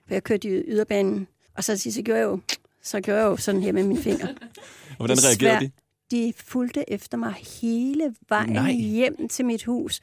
For 0.07 0.13
jeg 0.13 0.23
kørte 0.23 0.47
i 0.47 0.51
yderbanen. 0.51 1.27
Og 1.57 1.63
så 1.63 1.71
til 1.71 1.81
sidst, 1.81 1.95
så 1.95 2.01
gjorde 2.01 2.19
jeg 2.19 2.25
jo, 2.25 2.39
så 2.83 3.01
gjorde 3.01 3.19
jeg 3.19 3.25
jo 3.25 3.37
sådan 3.37 3.61
her 3.61 3.71
med 3.71 3.83
mine 3.83 4.01
fingre. 4.01 4.27
Hvordan 4.97 5.17
Desværre. 5.17 5.53
reagerede 5.53 5.65
de? 5.65 5.71
De 6.11 6.33
fulgte 6.37 6.91
efter 6.91 7.17
mig 7.17 7.33
hele 7.61 8.15
vejen 8.29 8.49
Nej. 8.53 8.71
Hjem 8.71 9.27
til 9.27 9.45
mit 9.45 9.63
hus. 9.63 9.99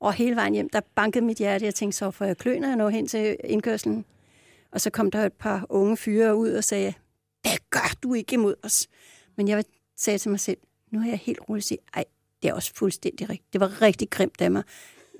Og 0.00 0.12
hele 0.12 0.36
vejen 0.36 0.54
hjem, 0.54 0.68
der 0.68 0.80
bankede 0.94 1.24
mit 1.24 1.38
hjerte. 1.38 1.64
Jeg 1.64 1.74
tænkte, 1.74 1.98
så 1.98 2.10
får 2.10 2.24
jeg 2.24 2.36
klø, 2.36 2.58
når 2.58 2.68
jeg 2.68 2.76
når 2.76 2.88
hen 2.88 3.06
til 3.08 3.36
indkørslen. 3.44 4.04
Og 4.72 4.80
så 4.80 4.90
kom 4.90 5.10
der 5.10 5.26
et 5.26 5.32
par 5.32 5.66
unge 5.68 5.96
fyre 5.96 6.36
ud 6.36 6.50
og 6.50 6.64
sagde, 6.64 6.94
det 7.44 7.70
gør 7.70 7.92
du 8.02 8.14
ikke 8.14 8.34
imod 8.34 8.54
os. 8.62 8.88
Men 9.36 9.48
jeg 9.48 9.64
sagde 9.96 10.18
til 10.18 10.30
mig 10.30 10.40
selv, 10.40 10.58
nu 10.90 11.00
er 11.00 11.06
jeg 11.06 11.18
helt 11.18 11.38
rolig 11.48 11.62
sige, 11.62 11.78
ej, 11.94 12.04
det 12.42 12.48
er 12.48 12.54
også 12.54 12.72
fuldstændig 12.74 13.28
rigtigt. 13.28 13.52
Det 13.52 13.60
var 13.60 13.82
rigtig 13.82 14.10
grimt 14.10 14.40
af 14.40 14.50
mig. 14.50 14.62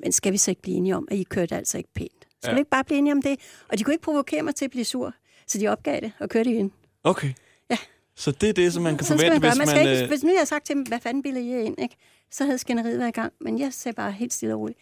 Men 0.02 0.12
skal 0.12 0.32
vi 0.32 0.38
så 0.38 0.50
ikke 0.50 0.62
blive 0.62 0.76
enige 0.76 0.96
om, 0.96 1.08
at 1.10 1.16
I 1.16 1.22
kørte 1.22 1.56
altså 1.56 1.78
ikke 1.78 1.90
pænt? 1.94 2.26
Skal 2.42 2.50
ja. 2.50 2.54
vi 2.54 2.60
ikke 2.60 2.70
bare 2.70 2.84
blive 2.84 2.98
enige 2.98 3.12
om 3.12 3.22
det? 3.22 3.40
Og 3.68 3.78
de 3.78 3.84
kunne 3.84 3.94
ikke 3.94 4.04
provokere 4.04 4.42
mig 4.42 4.54
til 4.54 4.64
at 4.64 4.70
blive 4.70 4.84
sur. 4.84 5.14
Så 5.46 5.58
de 5.58 5.68
opgav 5.68 6.00
det 6.00 6.12
og 6.18 6.28
kørte 6.28 6.50
igen. 6.50 6.72
Okay. 7.08 7.32
Ja. 7.70 7.76
Så 8.16 8.30
det 8.30 8.48
er 8.48 8.52
det, 8.52 8.72
som 8.72 8.82
man 8.82 8.96
kan 8.96 9.06
Sådan 9.06 9.18
forvente, 9.18 9.40
man 9.40 9.50
hvis 9.50 9.58
Man 9.58 9.66
man... 9.66 9.76
skal 9.76 9.90
ikke, 9.92 10.02
øh, 10.02 10.08
hvis 10.08 10.22
nu 10.22 10.30
jeg 10.30 10.40
har 10.40 10.44
sagt 10.44 10.66
til 10.66 10.74
dem, 10.74 10.82
hvad 10.82 10.98
fanden 11.02 11.22
bilder 11.22 11.40
I 11.40 11.64
ind, 11.64 11.74
ikke? 11.82 11.96
så 12.30 12.44
havde 12.44 12.58
skænderiet 12.58 12.98
været 12.98 13.08
i 13.08 13.12
gang. 13.12 13.32
Men 13.40 13.58
jeg 13.60 13.72
sagde 13.72 13.96
bare 13.96 14.12
helt 14.12 14.32
stille 14.32 14.54
og 14.54 14.60
roligt, 14.60 14.78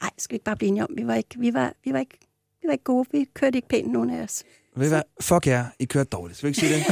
nej, 0.00 0.10
skal 0.18 0.32
vi 0.32 0.36
ikke 0.36 0.44
bare 0.44 0.56
blive 0.56 0.68
enige 0.68 0.82
om, 0.82 0.88
vi 0.96 1.06
var 1.06 1.14
ikke, 1.14 1.28
vi 1.38 1.54
var, 1.54 1.72
vi 1.84 1.92
var 1.92 1.98
ikke, 1.98 2.18
vi 2.62 2.66
var 2.66 2.72
ikke 2.72 2.84
gode, 2.84 3.08
vi 3.12 3.26
kørte 3.34 3.58
ikke 3.58 3.68
pænt, 3.68 3.92
nogen 3.92 4.10
af 4.10 4.22
os. 4.22 4.42
Ved 4.76 4.86
I 4.86 4.88
hvad? 4.88 5.02
Fuck 5.20 5.46
jer, 5.46 5.64
I 5.78 5.84
kørte 5.84 6.08
dårligt. 6.08 6.38
Skal 6.38 6.46
vi 6.46 6.50
ikke 6.50 6.60
sige 6.60 6.74
det? 6.74 6.84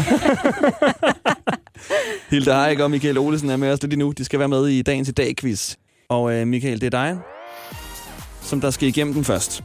Hilda 2.30 2.52
Haik 2.54 2.80
og 2.80 2.90
Michael 2.90 3.18
Olesen 3.18 3.50
er 3.50 3.56
med 3.56 3.70
os 3.72 3.82
lidt 3.82 3.98
nu. 3.98 4.12
De 4.12 4.24
skal 4.24 4.38
være 4.38 4.48
med 4.48 4.66
i 4.68 4.82
dagens 4.82 5.08
i 5.08 5.12
dag-quiz. 5.12 5.76
Og 6.08 6.32
øh, 6.34 6.46
Michael, 6.46 6.80
det 6.80 6.86
er 6.86 6.90
dig, 6.90 7.18
som 8.42 8.60
der 8.60 8.70
skal 8.70 8.88
igennem 8.88 9.14
den 9.14 9.24
først. 9.24 9.64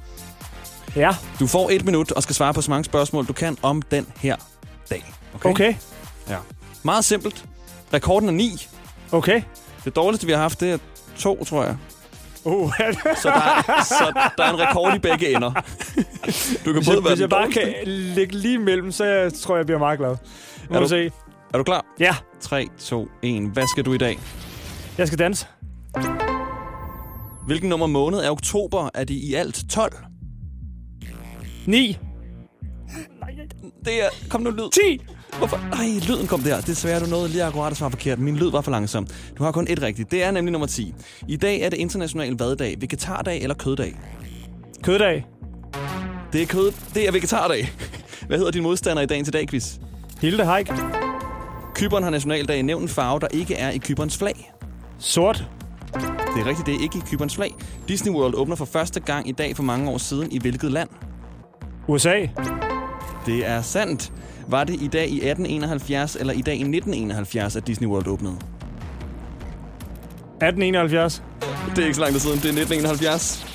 Ja, 0.95 1.11
Du 1.39 1.47
får 1.47 1.69
et 1.69 1.85
minut 1.85 2.11
og 2.11 2.23
skal 2.23 2.35
svare 2.35 2.53
på 2.53 2.61
så 2.61 2.71
mange 2.71 2.83
spørgsmål, 2.83 3.25
du 3.25 3.33
kan 3.33 3.57
om 3.61 3.81
den 3.81 4.07
her 4.17 4.35
dag. 4.89 5.13
okay. 5.43 5.73
Ja. 6.29 6.37
Meget 6.83 7.05
simpelt. 7.05 7.45
Rekorden 7.93 8.29
er 8.29 8.33
9. 8.33 8.67
Okay. 9.11 9.41
Det 9.85 9.95
dårligste, 9.95 10.25
vi 10.25 10.31
har 10.31 10.39
haft, 10.39 10.59
det 10.59 10.71
er 10.71 10.77
to, 11.17 11.43
tror 11.43 11.63
jeg. 11.63 11.77
Uh, 12.43 12.73
Så 13.21 13.29
der 13.29 13.33
er, 13.33 13.83
så 13.83 14.29
der 14.37 14.43
er 14.43 14.53
en 14.53 14.59
rekord 14.59 14.95
i 14.95 14.99
begge 14.99 15.35
ender. 15.35 15.51
Du 15.51 15.61
kan 16.63 16.73
hvis, 16.73 16.87
både 16.87 16.97
jeg, 16.97 17.03
være 17.03 17.13
hvis 17.13 17.21
jeg 17.21 17.29
bare 17.29 17.41
dårligste. 17.41 17.61
kan 17.61 17.87
ligge 17.87 18.35
lige 18.37 18.53
imellem, 18.53 18.91
så 18.91 19.05
jeg, 19.05 19.33
tror 19.33 19.55
jeg, 19.55 19.57
jeg 19.59 19.65
bliver 19.65 19.79
meget 19.79 19.99
glad. 19.99 20.09
Må 20.69 20.75
Er 20.75 20.79
du 20.79 20.83
du- 20.83 20.89
se. 20.89 21.11
Er 21.53 21.57
du 21.57 21.63
klar? 21.63 21.85
Ja, 21.99 22.15
3, 22.41 22.67
2, 22.79 23.07
1. 23.21 23.41
Hvad 23.53 23.67
skal 23.67 23.85
du 23.85 23.93
i 23.93 23.97
dag? 23.97 24.19
jeg 24.97 25.07
skal 25.07 25.19
danse. 25.19 25.45
Hvilken 27.45 27.69
nummer 27.69 27.87
måned 27.87 28.19
er 28.19 28.31
oktober? 28.31 28.89
Er 28.93 29.03
det 29.03 29.13
i 29.13 29.33
alt 29.33 29.63
12? 29.69 29.93
9. 31.65 31.97
Det 33.85 34.03
er... 34.03 34.09
Kom 34.29 34.41
nu, 34.41 34.49
lyd. 34.49 34.69
10. 34.71 35.05
Hvorfor? 35.37 35.57
Ej, 35.57 35.87
lyden 36.07 36.27
kom 36.27 36.39
der. 36.41 36.61
Desværre, 36.61 36.99
du 36.99 37.05
nåede 37.05 37.29
lige 37.29 37.43
akkurat 37.43 37.71
at 37.71 37.77
svare 37.77 37.91
forkert. 37.91 38.19
Min 38.19 38.35
lyd 38.35 38.51
var 38.51 38.61
for 38.61 38.71
langsom. 38.71 39.07
Du 39.37 39.43
har 39.43 39.51
kun 39.51 39.67
et 39.69 39.81
rigtigt. 39.81 40.11
Det 40.11 40.23
er 40.23 40.31
nemlig 40.31 40.51
nummer 40.51 40.67
10. 40.67 40.93
I 41.27 41.35
dag 41.35 41.61
er 41.61 41.69
det 41.69 41.77
international 41.77 42.35
vaddag, 42.39 42.75
vegetardag 42.79 43.41
eller 43.41 43.55
køddag? 43.55 43.99
Køddag. 44.83 45.25
Det 46.33 46.41
er 46.41 46.45
kød. 46.45 46.71
Det 46.93 47.07
er 47.07 47.11
vegetardag. 47.11 47.71
Hvad 48.27 48.37
hedder 48.37 48.51
din 48.51 48.63
modstander 48.63 49.03
i 49.03 49.05
dagens 49.05 49.27
i 49.27 49.31
dag, 49.31 49.47
quiz? 49.47 49.75
Hilde 50.21 50.45
Haik. 50.45 50.71
Kyberen 51.75 52.03
har 52.03 52.09
nationaldag. 52.09 52.63
Nævn 52.63 52.81
en 52.81 52.89
farve, 52.89 53.19
der 53.19 53.27
ikke 53.31 53.55
er 53.55 53.69
i 53.69 53.77
Kyberns 53.77 54.17
flag. 54.17 54.51
Sort. 54.99 55.47
Det 55.93 56.41
er 56.41 56.45
rigtigt, 56.45 56.65
det 56.65 56.75
er 56.75 56.81
ikke 56.81 56.97
i 56.97 57.01
Kyberns 57.11 57.35
flag. 57.35 57.55
Disney 57.87 58.13
World 58.13 58.35
åbner 58.35 58.55
for 58.55 58.65
første 58.65 58.99
gang 58.99 59.29
i 59.29 59.31
dag 59.31 59.55
for 59.55 59.63
mange 59.63 59.91
år 59.91 59.97
siden 59.97 60.31
i 60.31 60.39
hvilket 60.39 60.71
land? 60.71 60.89
USA. 61.87 62.27
Det 63.25 63.45
er 63.45 63.61
sandt. 63.61 64.13
Var 64.47 64.63
det 64.63 64.81
i 64.81 64.87
dag 64.87 65.09
i 65.09 65.15
1871 65.15 66.15
eller 66.15 66.33
i 66.33 66.41
dag 66.41 66.53
i 66.53 66.61
1971, 66.61 67.55
at 67.55 67.67
Disney 67.67 67.87
World 67.87 68.07
åbnede? 68.07 68.33
1871. 68.33 71.23
Det 71.69 71.77
er 71.77 71.85
ikke 71.85 71.95
så 71.95 72.01
lang 72.01 72.13
tid 72.13 72.19
siden. 72.19 72.37
Det 72.37 72.45
er 72.45 72.49
1971. 72.49 73.45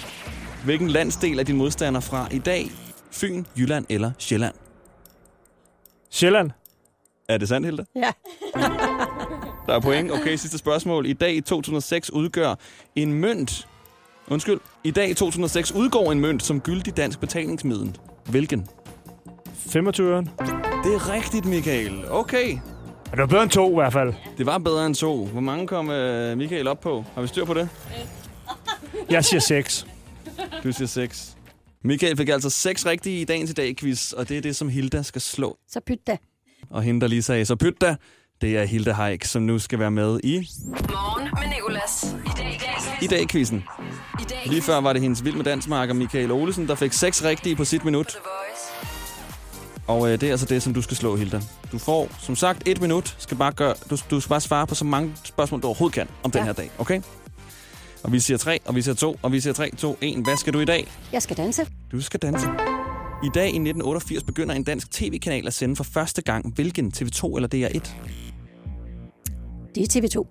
Hvilken 0.64 0.88
landsdel 0.88 1.38
er 1.38 1.42
din 1.42 1.56
modstander 1.56 2.00
fra 2.00 2.28
i 2.30 2.38
dag? 2.38 2.70
Fyn, 3.10 3.44
Jylland 3.58 3.86
eller 3.88 4.10
Sjælland? 4.18 4.54
Sjælland. 6.10 6.50
Er 7.28 7.38
det 7.38 7.48
sandt, 7.48 7.66
Hilda? 7.66 7.84
Ja. 7.96 8.10
Der 9.66 9.74
er 9.74 9.80
point. 9.80 10.12
Okay, 10.12 10.36
sidste 10.36 10.58
spørgsmål. 10.58 11.06
I 11.06 11.12
dag 11.12 11.34
i 11.34 11.40
2006 11.40 12.12
udgør 12.12 12.54
en 12.96 13.14
mønt... 13.14 13.68
Undskyld. 14.28 14.60
I 14.84 14.90
dag 14.90 15.10
i 15.10 15.14
2006 15.14 15.72
udgår 15.72 16.12
en 16.12 16.20
mønt 16.20 16.42
som 16.42 16.60
gyldig 16.60 16.96
dansk 16.96 17.20
betalingsmiddel. 17.20 17.98
Hvilken? 18.26 18.68
25 19.68 20.08
øren. 20.12 20.24
Det 20.84 20.94
er 20.94 21.12
rigtigt, 21.12 21.44
Michael. 21.46 22.04
Okay. 22.10 22.48
Ja, 22.48 23.10
det 23.10 23.18
var 23.18 23.26
bedre 23.26 23.42
end 23.42 23.50
to 23.50 23.70
i 23.70 23.74
hvert 23.74 23.92
fald. 23.92 24.14
Det 24.38 24.46
var 24.46 24.58
bedre 24.58 24.86
end 24.86 24.94
to. 24.94 25.26
Hvor 25.26 25.40
mange 25.40 25.66
kom 25.66 25.90
øh, 25.90 26.38
Michael 26.38 26.68
op 26.68 26.80
på? 26.80 27.04
Har 27.14 27.22
vi 27.22 27.28
styr 27.28 27.44
på 27.44 27.54
det? 27.54 27.68
Jeg 29.10 29.24
siger 29.24 29.40
6. 29.40 29.86
Du 30.64 30.72
siger 30.72 30.88
6. 30.88 31.36
Michael 31.84 32.16
fik 32.16 32.28
altså 32.28 32.50
6 32.50 32.86
rigtige 32.86 33.20
i 33.20 33.24
dagens 33.24 33.50
i 33.50 33.52
dag 33.52 33.76
quiz, 33.76 34.12
og 34.12 34.28
det 34.28 34.36
er 34.36 34.40
det, 34.40 34.56
som 34.56 34.68
Hilda 34.68 35.02
skal 35.02 35.20
slå. 35.20 35.56
Så 35.68 35.80
pyt 35.86 36.06
da. 36.06 36.16
Og 36.70 36.82
hende, 36.82 37.00
der 37.00 37.06
lige 37.06 37.22
sagde, 37.22 37.44
så 37.44 37.56
pyt 37.56 37.80
da, 37.80 37.96
det 38.40 38.58
er 38.58 38.64
Hilda 38.64 38.92
Haik, 38.92 39.24
som 39.24 39.42
nu 39.42 39.58
skal 39.58 39.78
være 39.78 39.90
med 39.90 40.20
i 40.24 40.48
Morgen 40.66 41.28
med 41.40 41.54
Nicolas. 41.56 42.16
I 42.26 42.28
dag 42.38 42.54
i 42.54 42.58
dag. 42.58 43.02
i 43.02 43.06
dag 43.06 43.28
quizzen. 43.28 43.64
I 44.20 44.24
dag 44.24 44.38
Lige 44.46 44.62
før 44.62 44.80
var 44.80 44.92
det 44.92 45.02
hendes 45.02 45.24
vild 45.24 45.36
med 45.36 45.44
dansmarker 45.44 45.94
Michael 45.94 46.30
Olesen, 46.30 46.68
der 46.68 46.74
fik 46.74 46.92
6 46.92 47.24
rigtige 47.24 47.56
på 47.56 47.64
sit 47.64 47.84
minut. 47.84 48.16
Og 49.86 50.06
øh, 50.12 50.20
det 50.20 50.22
er 50.26 50.30
altså 50.30 50.46
det, 50.46 50.62
som 50.62 50.74
du 50.74 50.82
skal 50.82 50.96
slå, 50.96 51.16
Hilda. 51.16 51.40
Du 51.72 51.78
får, 51.78 52.08
som 52.20 52.36
sagt, 52.36 52.68
et 52.68 52.80
minut. 52.80 53.14
Skal 53.18 53.36
bare 53.36 53.52
gøre, 53.52 53.74
du, 53.90 53.96
du 54.10 54.20
skal 54.20 54.28
bare 54.28 54.40
svare 54.40 54.66
på 54.66 54.74
så 54.74 54.84
mange 54.84 55.12
spørgsmål, 55.24 55.62
du 55.62 55.66
overhovedet 55.66 55.94
kan 55.94 56.08
om 56.22 56.30
den 56.30 56.38
Ja. 56.38 56.44
her 56.44 56.52
dag, 56.52 56.70
okay? 56.78 57.00
Og 58.02 58.12
vi 58.12 58.20
siger 58.20 58.36
3, 58.38 58.58
og 58.64 58.74
vi 58.74 58.82
siger 58.82 58.94
2, 58.94 59.18
og 59.22 59.32
vi 59.32 59.40
siger 59.40 59.52
3, 59.54 59.70
2, 59.76 59.98
1. 60.00 60.24
Hvad 60.24 60.36
skal 60.36 60.52
du 60.52 60.60
i 60.60 60.64
dag? 60.64 60.86
Jeg 61.12 61.22
skal 61.22 61.36
danse. 61.36 61.62
Du 61.92 62.00
skal 62.00 62.20
danse. 62.20 62.46
I 63.24 63.28
dag 63.34 63.44
i 63.44 63.48
1988 63.48 64.22
begynder 64.24 64.54
en 64.54 64.64
dansk 64.64 64.90
tv-kanal 64.90 65.46
at 65.46 65.54
sende 65.54 65.76
for 65.76 65.84
første 65.84 66.22
gang. 66.22 66.54
Hvilken? 66.54 66.92
TV2 66.96 67.36
eller 67.36 67.48
DR1? 67.54 67.90
Det 69.74 69.82
er 69.96 70.00
TV2. 70.00 70.26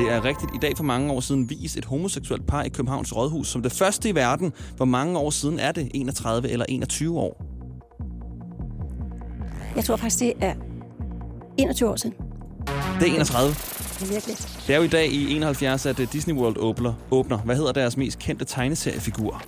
Det 0.00 0.12
er 0.12 0.24
rigtigt. 0.24 0.50
I 0.54 0.58
dag 0.62 0.76
for 0.76 0.84
mange 0.84 1.12
år 1.12 1.20
siden 1.20 1.50
vis 1.50 1.76
et 1.76 1.84
homoseksuelt 1.84 2.46
par 2.46 2.62
i 2.62 2.68
Københavns 2.68 3.16
Rådhus 3.16 3.48
som 3.48 3.62
det 3.62 3.72
første 3.72 4.08
i 4.08 4.14
verden. 4.14 4.52
Hvor 4.76 4.84
mange 4.84 5.18
år 5.18 5.30
siden 5.30 5.58
er 5.58 5.72
det? 5.72 5.90
31 5.94 6.48
eller 6.50 6.66
21 6.68 7.18
år? 7.18 7.57
Jeg 9.76 9.84
tror 9.84 9.96
faktisk, 9.96 10.18
det 10.18 10.32
er 10.40 10.54
21 11.58 11.88
år 11.90 11.96
siden. 11.96 12.16
Det 13.00 13.08
er 13.08 13.12
31. 13.14 13.48
Det 13.50 14.02
er 14.02 14.06
virkelig. 14.12 14.36
Det 14.66 14.74
er 14.74 14.76
jo 14.76 14.82
i 14.82 14.88
dag 14.88 15.06
i 15.12 15.36
71, 15.36 15.86
at 15.86 16.00
øh, 16.00 16.12
Disney 16.12 16.34
World 16.34 16.56
åbner. 16.58 16.94
åbner. 17.10 17.38
Hvad 17.38 17.56
hedder 17.56 17.72
deres 17.72 17.96
mest 17.96 18.18
kendte 18.18 18.44
tegneseriefigur? 18.44 19.42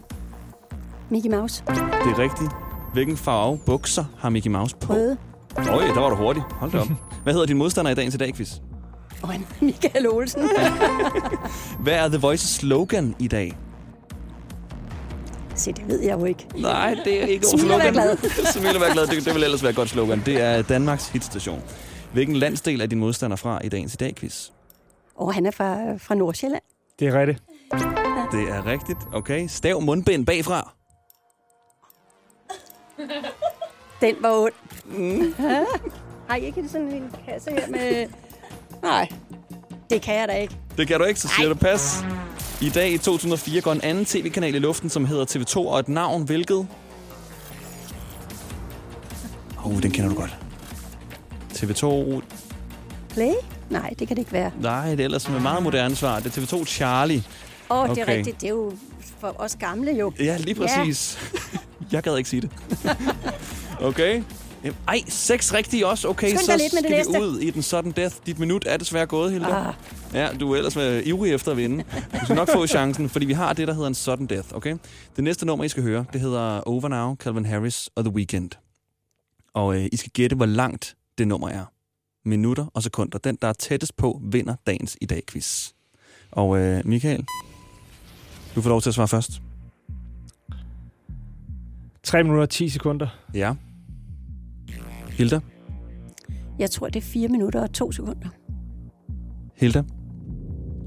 Mickey 1.11 1.31
Mouse. 1.31 1.63
Det 1.67 1.77
er 1.77 2.19
rigtigt. 2.19 2.51
Hvilken 2.93 3.17
farve 3.17 3.59
bukser 3.67 4.05
har 4.19 4.29
Mickey 4.31 4.51
Mouse 4.51 4.77
på? 4.77 4.93
Røde. 4.93 5.17
Øj, 5.57 5.85
der 5.85 6.01
var 6.01 6.11
du 6.11 6.17
hurtig. 6.17 6.43
Hold 6.51 6.71
da 6.73 6.79
op. 6.79 6.87
Hvad 7.23 7.33
hedder 7.33 7.47
din 7.47 7.57
modstander 7.59 7.91
i 7.91 7.95
dagens 7.95 8.15
i 8.15 8.19
dag, 8.19 8.35
quiz? 8.35 8.53
Michael 9.61 10.09
Olsen. 10.09 10.43
Hvad 11.85 11.93
er 11.93 12.09
The 12.09 12.19
Voice's 12.29 12.37
slogan 12.59 13.15
i 13.19 13.29
dag? 13.29 13.57
Se, 15.61 15.73
det 15.73 15.89
ved 15.89 16.01
jeg 16.01 16.21
jo 16.21 16.25
ikke. 16.25 16.47
Nej, 16.57 16.97
det 17.05 17.23
er 17.23 17.27
ikke 17.27 17.47
Smil 17.59 17.73
og 17.73 17.79
vær 17.79 17.91
glad. 17.91 18.17
Smil 18.53 18.75
og 18.75 18.81
vær 18.81 18.93
glad. 18.93 19.07
Det, 19.07 19.25
det 19.25 19.35
vil 19.35 19.43
ellers 19.45 19.63
være 19.63 19.71
et 19.71 19.77
godt 19.77 19.89
slogan. 19.89 20.23
Det 20.27 20.41
er 20.41 20.63
Danmarks 20.63 21.09
hitstation. 21.09 21.63
Hvilken 22.13 22.37
landsdel 22.37 22.81
er 22.81 22.87
din 22.87 22.99
modstander 22.99 23.37
fra 23.37 23.61
i 23.65 23.69
dagens 23.69 23.95
i 23.95 23.97
dag, 23.97 24.15
quiz? 24.17 24.49
Og 25.17 25.35
han 25.35 25.47
er 25.47 25.51
fra, 25.51 25.97
fra 25.97 26.15
Nordsjælland. 26.15 26.63
Det 26.99 27.09
er 27.09 27.21
rigtigt. 27.21 27.43
Det 28.33 28.49
er 28.51 28.67
rigtigt. 28.67 28.99
Okay. 29.13 29.47
Stav 29.49 29.81
mundbind 29.83 30.27
bagfra. 30.27 30.73
Den 34.01 34.17
var 34.21 34.31
ond. 34.31 34.53
Mm. 34.85 35.35
Har 36.29 36.37
I 36.37 36.45
ikke 36.45 36.69
sådan 36.69 36.89
en 36.93 37.15
kasse 37.29 37.51
her 37.51 37.69
med... 37.69 38.07
Nej, 38.83 39.09
det 39.91 40.03
kan 40.03 40.15
jeg 40.15 40.29
da 40.29 40.33
ikke. 40.35 40.57
Det 40.77 40.89
kan 40.89 41.01
du 41.01 41.05
ikke, 41.05 41.21
så 41.21 41.29
siger 41.29 41.49
du 41.49 41.55
pas. 41.55 42.05
I 42.63 42.69
dag 42.69 42.91
i 42.93 42.99
2004 42.99 43.61
går 43.61 43.73
en 43.73 43.81
anden 43.83 44.05
tv-kanal 44.05 44.55
i 44.55 44.59
luften, 44.59 44.91
som 44.91 45.05
hedder 45.05 45.25
TV2, 45.25 45.57
og 45.57 45.79
et 45.79 45.89
navn, 45.89 46.23
hvilket? 46.23 46.67
Åh, 49.59 49.67
oh, 49.67 49.83
den 49.83 49.91
kender 49.91 50.09
du 50.11 50.15
godt. 50.17 50.37
TV2... 51.53 52.21
Play? 53.11 53.33
Nej, 53.71 53.95
det 53.99 54.09
kan 54.09 54.17
det 54.17 54.19
ikke 54.19 54.33
være. 54.33 54.51
Nej, 54.61 54.91
det 54.91 55.01
er 55.01 55.05
ellers 55.05 55.29
med 55.29 55.41
meget 55.41 55.63
moderne 55.63 55.97
svar. 55.97 56.21
Det 56.21 56.39
er 56.39 56.43
TV2 56.43 56.65
Charlie. 56.65 57.23
Åh, 57.71 57.79
oh, 57.79 57.89
det 57.89 57.99
er 57.99 58.03
Okay. 58.03 58.17
rigtigt. 58.17 58.41
Det 58.41 58.47
er 58.47 58.51
jo 58.51 58.73
for 59.21 59.35
os 59.39 59.57
gamle 59.61 59.93
jo. 59.93 60.13
Ja, 60.21 60.37
lige 60.37 60.55
præcis. 60.55 61.19
Jeg 61.93 62.03
gad 62.03 62.17
ikke 62.17 62.31
sige 62.31 62.41
det. 62.43 62.51
okay. 63.81 64.23
Ej, 64.89 65.01
seks 65.09 65.55
rigtige 65.55 65.87
også. 65.87 66.09
Okay, 66.09 66.29
Skynd 66.29 66.41
så 66.41 66.57
lidt 66.57 66.73
med 66.73 66.83
det 66.83 66.91
skal 66.91 66.91
vi 66.91 66.97
næste. 66.97 67.23
ud 67.23 67.39
i 67.41 67.51
den 67.51 67.63
sudden 67.63 67.93
death. 67.93 68.17
Dit 68.27 68.39
minut 68.39 68.65
er 68.69 68.77
desværre 68.77 69.07
gået, 69.07 69.33
Hilda. 69.33 69.47
Ah, 69.49 69.75
Ja, 70.15 70.29
du 70.41 70.53
er 70.53 70.57
ellers 70.57 71.07
ivrig 71.07 71.33
efter 71.33 71.51
at 71.51 71.57
vinde. 71.57 71.85
Du 72.21 72.25
skal 72.25 72.37
nok 72.37 72.49
få 72.53 72.67
chancen, 72.67 73.09
fordi 73.09 73.27
vi 73.27 73.33
har 73.33 73.53
det, 73.53 73.69
der 73.69 73.75
hedder 73.75 73.89
en 73.89 73.95
sudden 73.95 74.27
death, 74.27 74.49
okay? 74.55 74.77
Det 75.17 75.25
næste 75.25 75.47
nummer, 75.47 75.65
I 75.65 75.69
skal 75.69 75.83
høre, 75.83 76.05
det 76.13 76.21
hedder 76.21 76.61
Over 76.61 76.89
Now, 76.89 77.17
Calvin 77.17 77.45
Harris 77.45 77.91
og 77.95 78.05
The 78.05 78.15
Weeknd. 78.15 78.51
Og 79.55 79.77
øh, 79.77 79.89
I 79.93 79.97
skal 79.97 80.11
gætte, 80.11 80.37
hvor 80.37 80.47
langt 80.47 80.97
det 81.19 81.29
nummer 81.29 81.49
er. 81.49 81.65
Minutter 82.25 82.67
og 82.75 82.83
sekunder. 82.83 83.19
Den, 83.19 83.39
der 83.43 83.49
er 83.49 83.53
tættest 83.53 83.97
på, 83.97 84.21
vinder 84.25 84.55
dagens 84.67 84.97
i 85.01 85.07
dag 85.07 85.23
quiz. 85.27 85.71
Og 86.31 86.59
øh, 86.59 86.87
Michael, 86.87 87.25
du 88.55 88.63
får 88.63 88.71
lov 88.71 88.81
til 88.81 88.91
at 88.91 88.95
svare 88.95 89.09
først. 89.09 89.43
3 92.03 92.23
minutter 92.23 92.43
og 92.43 92.51
10 92.51 92.69
sekunder. 92.69 93.07
Ja. 93.35 93.55
Hilda? 95.11 95.41
jeg 96.59 96.71
tror, 96.71 96.89
det 96.89 96.97
er 96.97 97.05
4 97.05 97.29
minutter 97.29 97.63
og 97.63 97.73
2 97.73 97.93
sekunder. 97.93 98.29
Hilda, 99.57 99.83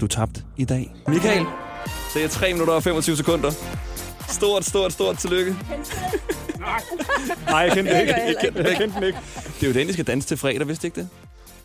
du 0.00 0.06
tabte 0.06 0.42
i 0.56 0.64
dag. 0.64 0.94
Michael, 1.08 1.46
det 2.14 2.24
er 2.24 2.28
3 2.28 2.52
minutter 2.52 2.74
og 2.74 2.82
25 2.82 3.16
sekunder. 3.16 3.50
Stort, 4.28 4.64
stort, 4.64 4.92
stort 4.92 5.18
tillykke. 5.18 5.56
Nej, 7.46 7.58
jeg 7.58 7.72
kendte 7.72 7.94
det 7.94 8.00
ikke. 8.00 8.14
jeg 8.28 8.36
kendte, 8.40 8.62
jeg 8.62 8.76
kendte 8.76 8.94
den 8.96 9.04
ikke. 9.04 9.18
Det 9.60 9.62
er 9.62 9.66
jo 9.66 9.74
den, 9.74 9.88
I 9.88 9.92
skal 9.92 10.06
danse 10.06 10.28
til 10.28 10.36
fredag, 10.36 10.68
vidste 10.68 10.86
ikke 10.86 11.00
det? 11.00 11.08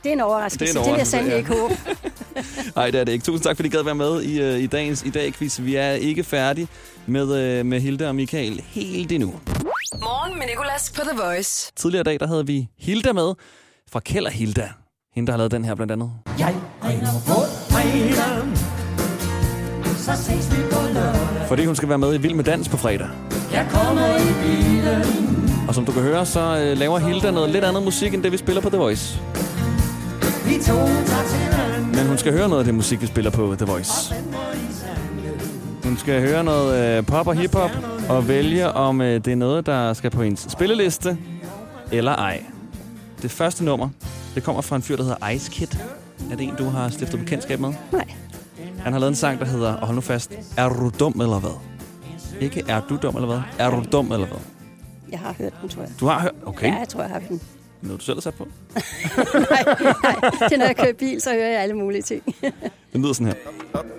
Det 0.03 0.09
er 0.09 0.13
en 0.13 0.21
overraskelse. 0.21 0.74
Det 0.74 0.75
er 0.75 0.81
en 0.81 0.86
det 0.86 0.93
vil 0.93 1.00
jeg 1.00 1.07
overraskelse, 1.07 1.12
sandelig 1.12 1.38
ikke 1.38 1.50
håbe. 1.62 1.77
Nej, 2.75 2.91
det 2.91 3.00
er 3.00 3.03
det 3.03 3.12
ikke. 3.12 3.25
Tusind 3.25 3.43
tak, 3.43 3.55
fordi 3.55 3.67
I 3.67 3.71
gad 3.71 3.83
være 3.83 3.95
med 3.95 4.21
i, 4.21 4.41
øh, 4.41 4.59
i 4.59 4.67
dagens 4.67 5.03
i 5.03 5.09
dag 5.09 5.33
quiz. 5.33 5.59
Vi 5.62 5.75
er 5.75 5.91
ikke 5.91 6.24
færdige 6.24 6.67
med, 7.05 7.36
øh, 7.36 7.65
med 7.65 7.79
Hilda 7.79 8.07
og 8.07 8.15
Michael 8.15 8.62
helt 8.67 9.12
endnu. 9.12 9.33
Morgen 10.01 10.39
med 10.39 10.48
Nicolas 10.48 10.91
på 10.95 11.01
The 11.01 11.21
Voice. 11.21 11.71
Tidligere 11.75 12.01
i 12.01 12.03
dag, 12.03 12.19
der 12.19 12.27
havde 12.27 12.48
vi 12.48 12.67
Hilda 12.77 13.13
med 13.13 13.33
fra 13.91 14.01
og 14.25 14.31
Hilda. 14.31 14.69
Hende, 15.15 15.27
der 15.27 15.33
har 15.33 15.38
lavet 15.38 15.51
den 15.51 15.65
her 15.65 15.75
blandt 15.75 15.91
andet. 15.91 16.12
Jeg 16.39 16.55
ringer 16.83 17.12
på 17.27 17.59
fredag, 17.79 18.57
så 19.98 20.12
ses 20.24 20.51
vi 20.51 20.62
på 20.71 20.79
lørdag. 20.93 21.48
Fordi 21.48 21.65
hun 21.65 21.75
skal 21.75 21.89
være 21.89 21.98
med 21.98 22.13
i 22.15 22.17
Vild 22.17 22.33
med 22.33 22.43
Dans 22.43 22.69
på 22.69 22.77
fredag. 22.77 23.07
Jeg 23.53 23.67
kommer 23.71 24.15
i 24.17 24.33
bilen, 24.43 25.03
Og 25.67 25.75
som 25.75 25.86
du 25.86 25.91
kan 25.91 26.01
høre, 26.01 26.25
så 26.25 26.39
øh, 26.59 26.77
laver 26.77 27.00
Hilda 27.00 27.31
noget 27.31 27.50
lidt 27.50 27.63
andet 27.63 27.83
musik, 27.83 28.13
end 28.13 28.24
det 28.24 28.31
vi 28.31 28.38
spiller 28.38 28.62
på 28.62 28.69
The 28.69 28.77
Voice. 28.77 29.21
vi 30.45 30.53
to 30.53 30.74
tager. 30.74 31.95
Men 31.95 32.07
hun 32.07 32.17
skal 32.17 32.33
høre 32.33 32.50
noget 32.50 32.59
af 32.62 32.65
det 32.65 32.75
musik, 32.75 33.01
vi 33.01 33.07
spiller 33.07 33.31
på 33.31 33.55
The 33.57 33.65
Voice. 33.65 34.13
Hun 35.83 35.98
skal 35.98 36.21
høre 36.21 36.43
noget 36.43 36.98
øh, 36.98 37.05
pop 37.05 37.27
og 37.27 37.36
hiphop 37.36 37.71
og 38.09 38.27
vælge, 38.27 38.71
om 38.71 39.01
øh, 39.01 39.25
det 39.25 39.27
er 39.27 39.36
noget, 39.36 39.65
der 39.65 39.93
skal 39.93 40.09
på 40.12 40.24
hendes 40.24 40.48
spilleliste 40.50 41.17
eller 41.91 42.12
ej. 42.12 42.43
Det 43.21 43.31
første 43.31 43.65
nummer, 43.65 43.89
det 44.36 44.43
kommer 44.43 44.62
fra 44.62 44.75
en 44.75 44.81
fyr, 44.81 44.95
der 44.95 45.03
hedder 45.03 45.29
Ice 45.29 45.51
Kid. 45.51 45.67
Er 46.31 46.36
det 46.36 46.48
en, 46.48 46.55
du 46.55 46.63
har 46.63 46.89
stiftet 46.89 47.19
bekendtskab 47.19 47.59
med? 47.59 47.74
Nej. 47.91 48.07
Han 48.79 48.93
har 48.93 49.00
lavet 49.00 49.12
en 49.12 49.15
sang, 49.15 49.39
der 49.39 49.45
hedder, 49.45 49.74
og 49.74 49.86
hold 49.86 49.95
nu 49.95 50.01
fast, 50.01 50.31
Er 50.57 50.69
du 50.69 50.91
dum 51.00 51.21
eller 51.21 51.39
hvad? 51.39 51.59
Ikke 52.39 52.63
er 52.67 52.81
du 52.89 52.98
dum 53.01 53.15
eller 53.15 53.27
hvad? 53.27 53.39
Er 53.59 53.69
du 53.69 53.83
dum 53.91 54.12
eller 54.12 54.27
hvad? 54.27 54.38
Jeg 55.12 55.19
har 55.19 55.33
hørt 55.33 55.53
den, 55.62 55.69
tror 55.69 55.81
jeg. 55.81 55.91
Du 56.00 56.05
har 56.05 56.19
hørt? 56.21 56.36
Okay. 56.45 56.67
Ja, 56.67 56.77
jeg 56.77 56.88
tror, 56.89 57.01
jeg 57.01 57.09
har 57.09 57.19
hørt 57.19 57.29
den. 57.29 57.41
Noget, 57.81 58.00
du 58.00 58.05
selv 58.05 58.15
har 58.15 58.21
sat 58.21 58.33
på? 58.33 58.43
nej, 58.75 59.63
nej, 60.03 60.29
det 60.31 60.53
er, 60.53 60.57
når 60.57 60.65
jeg 60.65 60.77
kører 60.77 60.93
bil, 60.93 61.21
så 61.21 61.29
hører 61.33 61.50
jeg 61.51 61.62
alle 61.62 61.75
mulige 61.75 62.01
ting. 62.01 62.24
Den 62.93 63.01
lyder 63.01 63.13
sådan 63.13 63.27
her. 63.27 63.33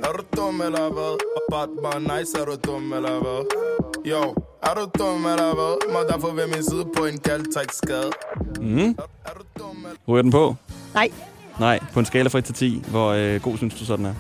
Er, 0.03 0.13
du 0.13 0.25
dum 0.37 0.61
eller 0.61 0.93
hvad? 0.93 1.19
Bare, 1.51 1.69
bare 1.83 2.01
nice, 2.01 2.39
er 2.41 2.45
du 2.45 2.57
dum 2.67 2.93
eller 2.93 3.11
hvad? 3.11 3.41
Jo, 4.11 4.35
er 4.63 4.75
du 4.75 4.91
dum 4.99 5.27
eller 5.27 5.55
hvad? 5.55 5.93
Må 5.93 5.99
derfor 6.09 6.35
ved 6.35 6.47
min 6.47 6.63
side 6.71 6.85
på 6.97 7.05
en 7.07 7.19
kaldtræk 7.19 7.73
skade. 7.73 8.11
Mm. 8.61 8.97
Er 9.25 9.31
Ryger 10.09 10.23
den 10.23 10.31
på? 10.31 10.57
Nej, 10.95 11.11
Nej, 11.61 11.79
på 11.93 12.01
en 12.01 12.07
skala 12.07 12.29
fra 12.29 12.39
1 12.39 12.45
til 12.45 12.55
10. 12.55 12.83
Hvor 12.89 13.09
øh, 13.09 13.41
god 13.41 13.57
synes 13.57 13.75
du 13.75 13.85
så, 13.85 13.97
den 13.97 14.07
er? 14.07 14.15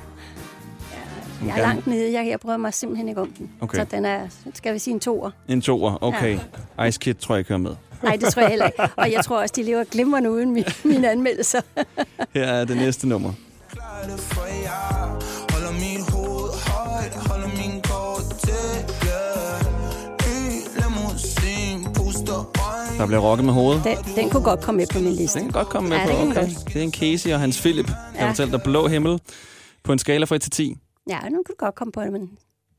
jeg 1.46 1.56
er 1.56 1.60
langt 1.60 1.86
nede. 1.86 2.12
Jeg, 2.12 2.28
jeg 2.28 2.40
bryder 2.40 2.56
mig 2.56 2.74
simpelthen 2.74 3.08
ikke 3.08 3.20
om 3.20 3.30
den. 3.38 3.50
Okay. 3.60 3.78
Så 3.78 3.86
den 3.90 4.04
er, 4.04 4.20
skal 4.54 4.74
vi 4.74 4.78
sige, 4.78 4.94
en 4.94 5.00
toer. 5.00 5.30
En 5.48 5.60
toer, 5.60 6.04
okay. 6.04 6.38
Ja. 6.78 6.84
Ice 6.84 6.98
Kid 7.00 7.14
tror 7.14 7.34
jeg 7.34 7.38
ikke 7.38 7.48
hører 7.48 7.58
med. 7.58 7.74
Nej, 8.02 8.16
det 8.16 8.32
tror 8.32 8.42
jeg 8.42 8.50
heller 8.50 8.66
ikke. 8.66 8.82
Og 8.96 9.12
jeg 9.12 9.24
tror 9.24 9.40
også, 9.40 9.52
de 9.56 9.62
lever 9.62 9.84
glimrende 9.84 10.30
uden 10.30 10.50
min, 10.50 10.64
mine 10.84 11.10
anmeldelser. 11.10 11.60
Her 12.34 12.44
er 12.44 12.64
det 12.64 12.76
næste 12.76 13.08
nummer. 13.08 13.32
Der 23.00 23.06
bliver 23.06 23.20
rocket 23.20 23.44
med 23.44 23.54
hovedet. 23.54 23.84
Den, 23.84 23.96
den 24.16 24.30
kunne 24.30 24.42
godt 24.44 24.60
komme 24.60 24.76
med 24.78 24.86
på 24.92 24.98
min 24.98 25.12
liste. 25.12 25.38
Den 25.38 25.46
kan 25.46 25.52
godt 25.52 25.68
komme 25.68 25.88
med 25.88 25.96
Ja, 25.96 26.06
på. 26.06 26.12
Okay. 26.12 26.34
godt. 26.34 26.64
Det 26.68 26.76
er 26.76 26.82
en 26.82 26.92
Casey 26.92 27.32
og 27.32 27.40
hans 27.40 27.60
Philip, 27.60 27.86
der 27.86 27.94
Ja. 28.14 28.28
fortæller 28.30 28.56
dig 28.56 28.62
blå 28.64 28.86
himmel. 28.88 29.20
På 29.84 29.92
en 29.92 29.98
skala 29.98 30.24
fra 30.24 30.34
1 30.36 30.42
til 30.42 30.50
10. 30.50 30.76
Ja, 31.10 31.18
nu 31.20 31.28
kunne 31.36 31.44
du 31.48 31.54
godt 31.58 31.74
komme 31.74 31.92
på 31.92 32.00
det, 32.02 32.12
men 32.12 32.30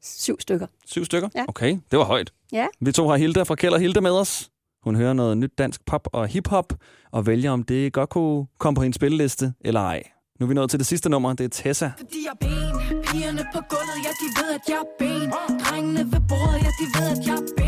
syv 0.03 0.39
stykker. 0.39 0.67
Syv 0.85 1.05
stykker? 1.05 1.29
Ja. 1.35 1.45
Okay, 1.47 1.77
det 1.91 1.99
var 1.99 2.05
højt. 2.05 2.31
Ja. 2.51 2.65
Vi 2.81 2.91
to 2.91 3.07
har 3.07 3.15
Hilda 3.17 3.43
fra 3.43 3.55
Kjeld 3.55 3.73
og 3.73 3.79
Hilda 3.79 3.99
med 4.01 4.11
os. 4.11 4.49
Hun 4.83 4.95
hører 4.95 5.13
noget 5.13 5.37
nyt 5.37 5.51
dansk 5.57 5.85
pop 5.85 6.07
og 6.13 6.27
hiphop, 6.27 6.73
og 7.11 7.25
vælger, 7.27 7.51
om 7.51 7.63
det 7.63 7.93
godt 7.93 8.09
kunne 8.09 8.45
komme 8.59 8.75
på 8.75 8.81
hendes 8.81 8.95
spilleliste 8.95 9.53
eller 9.61 9.81
ej. 9.81 10.03
Nu 10.39 10.45
er 10.45 10.47
vi 10.47 10.53
nået 10.53 10.69
til 10.69 10.79
det 10.79 10.87
sidste 10.87 11.09
nummer. 11.09 11.33
Det 11.33 11.43
er 11.43 11.49
Tessa. 11.49 11.91
Fordi 11.97 12.17
jeg 12.25 12.33
ben 12.39 13.01
Pigerne 13.03 13.45
på 13.53 13.59
gulvet, 13.69 13.97
ja 14.05 14.09
de 14.09 14.27
ved 14.41 14.53
at 14.55 14.61
jeg 14.67 14.75
er 14.75 14.89
ben 14.99 15.31
Drengene 15.59 15.99
ved 16.11 16.21
bordet, 16.29 16.61
ja 16.63 16.69
de 16.79 16.85
ved 17.01 17.09
at 17.19 17.27
jeg 17.27 17.33
er 17.35 17.53
ben 17.57 17.60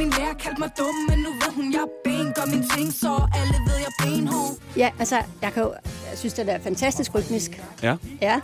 Min 0.00 0.10
lærer 0.10 0.34
kaldte 0.34 0.60
mig 0.60 0.70
dum, 0.78 0.94
men 1.08 1.18
nu 1.18 1.30
ved 1.30 1.54
hun 1.54 1.72
jeg 1.72 1.86
ben 2.04 2.32
Gør 2.34 2.46
min 2.46 2.64
ting, 2.76 2.92
så 2.92 3.12
alle 3.40 3.54
ved 3.66 3.78
jeg 3.84 3.92
benhård 4.06 4.56
Ja, 4.76 4.90
altså, 4.98 5.16
jeg, 5.42 5.52
kan 5.52 5.62
jo, 5.62 5.72
jeg 6.10 6.18
synes, 6.18 6.34
det 6.34 6.48
er 6.48 6.58
fantastisk 6.58 7.14
rytmisk. 7.14 7.62
Ja. 7.82 7.96
Ja. 8.20 8.40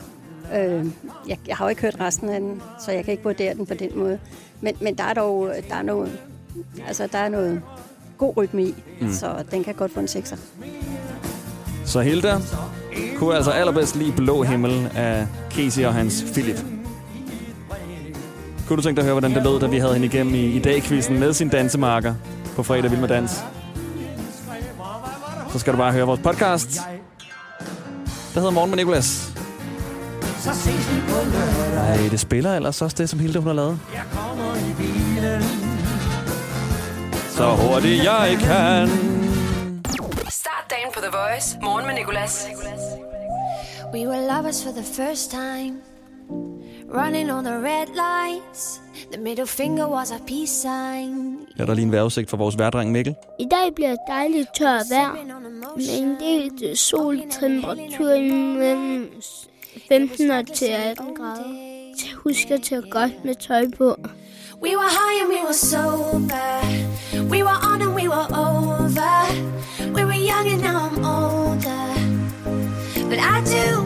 Øh, 0.55 0.87
jeg, 1.29 1.39
jeg 1.47 1.57
har 1.57 1.65
jo 1.65 1.69
ikke 1.69 1.83
hørt 1.83 1.97
resten 2.01 2.29
af 2.29 2.41
den, 2.41 2.63
så 2.85 2.93
jeg 2.93 3.05
kan 3.05 3.13
ikke 3.13 3.25
vurdere 3.25 3.55
den 3.55 3.67
på 3.67 3.75
den 3.75 3.99
måde. 3.99 4.19
Men, 4.61 4.77
men 4.81 4.99
der 4.99 5.05
er 5.05 5.15
dog 5.15 5.53
der 5.69 5.75
er 5.75 5.83
noget, 5.83 6.19
altså, 6.87 7.09
der 7.13 7.19
er 7.19 7.29
noget 7.29 7.63
god 8.19 8.37
rytme 8.37 8.63
i, 8.63 8.75
mm. 9.01 9.13
så 9.13 9.45
den 9.51 9.65
kan 9.65 9.75
godt 9.75 9.93
få 9.93 10.01
en 10.01 10.09
sekser. 10.09 10.37
Så 11.85 12.01
Hilda 12.01 12.39
kunne 13.17 13.35
altså 13.35 13.51
allerbedst 13.51 13.97
lide 13.97 14.13
Blå 14.13 14.43
Himmel 14.43 14.91
af 14.97 15.27
Casey 15.51 15.85
og 15.85 15.95
hans 15.95 16.25
Philip. 16.33 16.76
Kunne 18.67 18.77
du 18.77 18.83
tænke 18.83 18.97
dig 18.97 19.03
at 19.03 19.05
høre, 19.05 19.15
hvordan 19.15 19.35
det 19.35 19.43
lød, 19.43 19.61
da 19.61 19.67
vi 19.67 19.79
havde 19.79 19.93
hende 19.93 20.07
igennem 20.07 20.35
i, 20.35 20.45
i 20.45 20.59
dag-quizzen 20.59 21.19
med 21.19 21.33
sin 21.33 21.49
dansemarker 21.49 22.15
på 22.57 22.63
fredag 22.63 22.91
Vild 22.91 23.01
med 23.01 23.09
Dans? 23.09 23.31
Så 25.53 25.59
skal 25.59 25.73
du 25.73 25.79
bare 25.79 25.93
høre 25.93 26.07
vores 26.07 26.21
podcast. 26.21 26.81
Der 28.35 28.41
hedder 28.41 28.51
Morgen 28.51 28.71
med 28.71 28.77
Nicolas. 28.77 29.33
Så 30.39 30.55
ses 30.55 30.95
vi 30.95 31.01
på 31.09 31.17
lørdag. 31.25 32.03
Ej, 32.03 32.09
det 32.11 32.21
spiller 32.21 32.57
ellers 32.57 32.83
også 32.83 32.97
det, 32.99 33.09
som 33.09 33.19
Hilda 33.19 33.39
hun 33.39 33.47
har 33.47 33.55
lavet. 33.55 33.81
Jeg 33.95 34.03
kommer 34.13 34.55
i 34.57 34.75
bilen. 34.77 35.43
Så 37.29 37.51
hurtigt 37.51 38.05
jeg 38.05 38.37
kan. 38.41 38.89
Start 40.31 40.67
dagen 40.71 40.89
på 40.95 41.01
The 41.01 41.11
Voice. 41.13 41.59
Morgen 41.63 41.87
med 41.87 41.95
Nicolas. 41.95 42.47
We 43.95 44.09
were 44.09 44.27
lovers 44.35 44.65
for 44.65 44.71
the 44.71 44.85
first 44.85 45.31
time. 45.31 45.96
Running 46.95 47.31
on 47.31 47.45
the 47.45 47.53
red 47.53 47.89
lights. 47.95 48.81
The 49.13 49.21
middle 49.21 49.47
finger 49.47 49.89
was 49.89 50.11
a 50.11 50.19
peace 50.27 50.53
sign. 50.53 51.39
Her 51.57 51.63
er 51.63 51.67
der 51.67 51.75
lige 51.75 51.85
en 51.85 51.93
vejrudsigt 51.93 52.31
for 52.31 52.37
vores 52.37 52.59
værdreng 52.59 52.93
Mikkel. 52.93 53.15
I 53.39 53.47
dag 53.51 53.75
bliver 53.75 53.91
det 53.91 53.99
dejligt 54.09 54.49
tørt 54.55 54.83
vejr 54.91 55.13
med 55.77 55.99
en 55.99 56.17
del 56.21 56.77
sol, 56.77 57.21
temperatur 57.31 58.21
mellem 58.59 59.11
15 59.89 60.31
og 60.31 60.47
til 60.47 60.67
18 60.67 61.15
grader. 61.15 61.45
Husk 62.17 62.51
at 62.51 62.63
tage 62.63 62.83
godt 62.91 63.25
med 63.25 63.35
tøj 63.35 63.65
på. 63.79 63.97
We 64.63 64.71
were 64.77 64.89
high 64.89 65.23
and 65.23 65.31
we 65.35 65.41
were 65.45 65.55
sober. 65.55 66.61
We 67.31 67.45
were 67.45 67.61
on 67.73 67.83
and 67.83 67.95
we 67.95 68.09
were 68.09 68.29
over. 68.31 69.17
We 69.95 70.05
were 70.05 70.21
young 70.31 70.49
and 70.53 70.63
now 70.63 70.79
I'm 70.87 71.05
older. 71.05 71.87
But 73.09 73.19
I 73.19 73.41
do. 73.45 73.86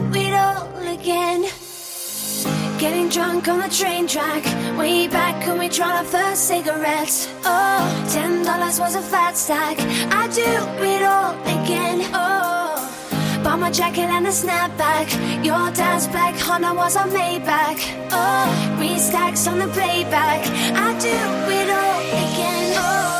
Getting 2.81 3.09
drunk 3.09 3.47
on 3.47 3.59
the 3.59 3.69
train 3.69 4.07
track. 4.07 4.43
Way 4.75 5.07
back 5.07 5.45
when 5.45 5.59
we 5.59 5.69
tried 5.69 5.99
our 5.99 6.03
first 6.03 6.47
cigarettes. 6.47 7.29
Oh, 7.45 8.09
ten 8.11 8.43
dollars 8.43 8.79
was 8.79 8.95
a 8.95 9.01
fat 9.03 9.37
stack. 9.37 9.77
I 9.79 10.27
do 10.29 10.41
it 10.41 11.03
all 11.03 11.33
again. 11.41 12.09
Oh, 12.11 13.41
bought 13.43 13.59
my 13.59 13.69
jacket 13.69 14.09
and 14.09 14.25
a 14.25 14.31
snapback. 14.31 15.07
Your 15.45 15.69
dad's 15.73 16.07
black 16.07 16.33
Honda 16.39 16.73
was 16.73 16.95
a 16.95 17.05
Maybach. 17.17 17.79
Oh, 18.11 18.75
green 18.77 18.97
stacks 18.97 19.45
on 19.45 19.59
the 19.59 19.67
playback. 19.67 20.41
I 20.75 20.99
do 20.99 21.17
it 21.59 21.69
all 21.69 22.01
again. 22.25 22.73
Oh. 22.77 23.10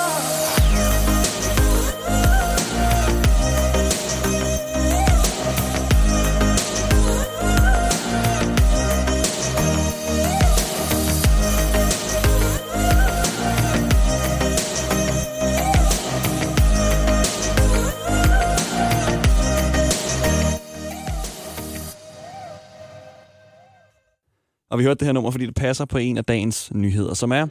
Og 24.72 24.80
vi 24.80 24.84
hørte 24.84 25.00
det 25.00 25.06
her 25.06 25.14
nummer, 25.14 25.32
fordi 25.32 25.46
det 25.46 25.56
passer 25.56 25.86
på 25.86 25.98
en 25.98 26.18
af 26.18 26.26
dagens 26.26 26.72
nyheder, 26.76 27.14
som 27.14 27.32
er 27.32 27.48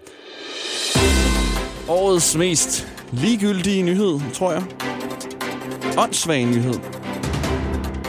årets 1.88 2.36
mest 2.36 2.88
ligegyldige 3.12 3.82
nyhed, 3.82 4.20
tror 4.34 4.52
jeg. 4.52 4.62
Åndssvag 5.98 6.44
nyhed. 6.44 6.74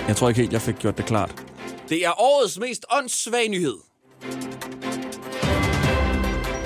Jeg 0.08 0.16
tror 0.16 0.30
ikke 0.30 0.42
helt, 0.42 0.54
jeg 0.54 0.62
fik 0.62 0.76
gjort 0.80 0.98
det 0.98 1.06
klart. 1.06 1.44
Det 1.90 2.06
er 2.06 2.22
årets 2.22 2.60
mest 2.60 2.86
åndssvage 2.92 3.50
nyhed. 3.50 3.76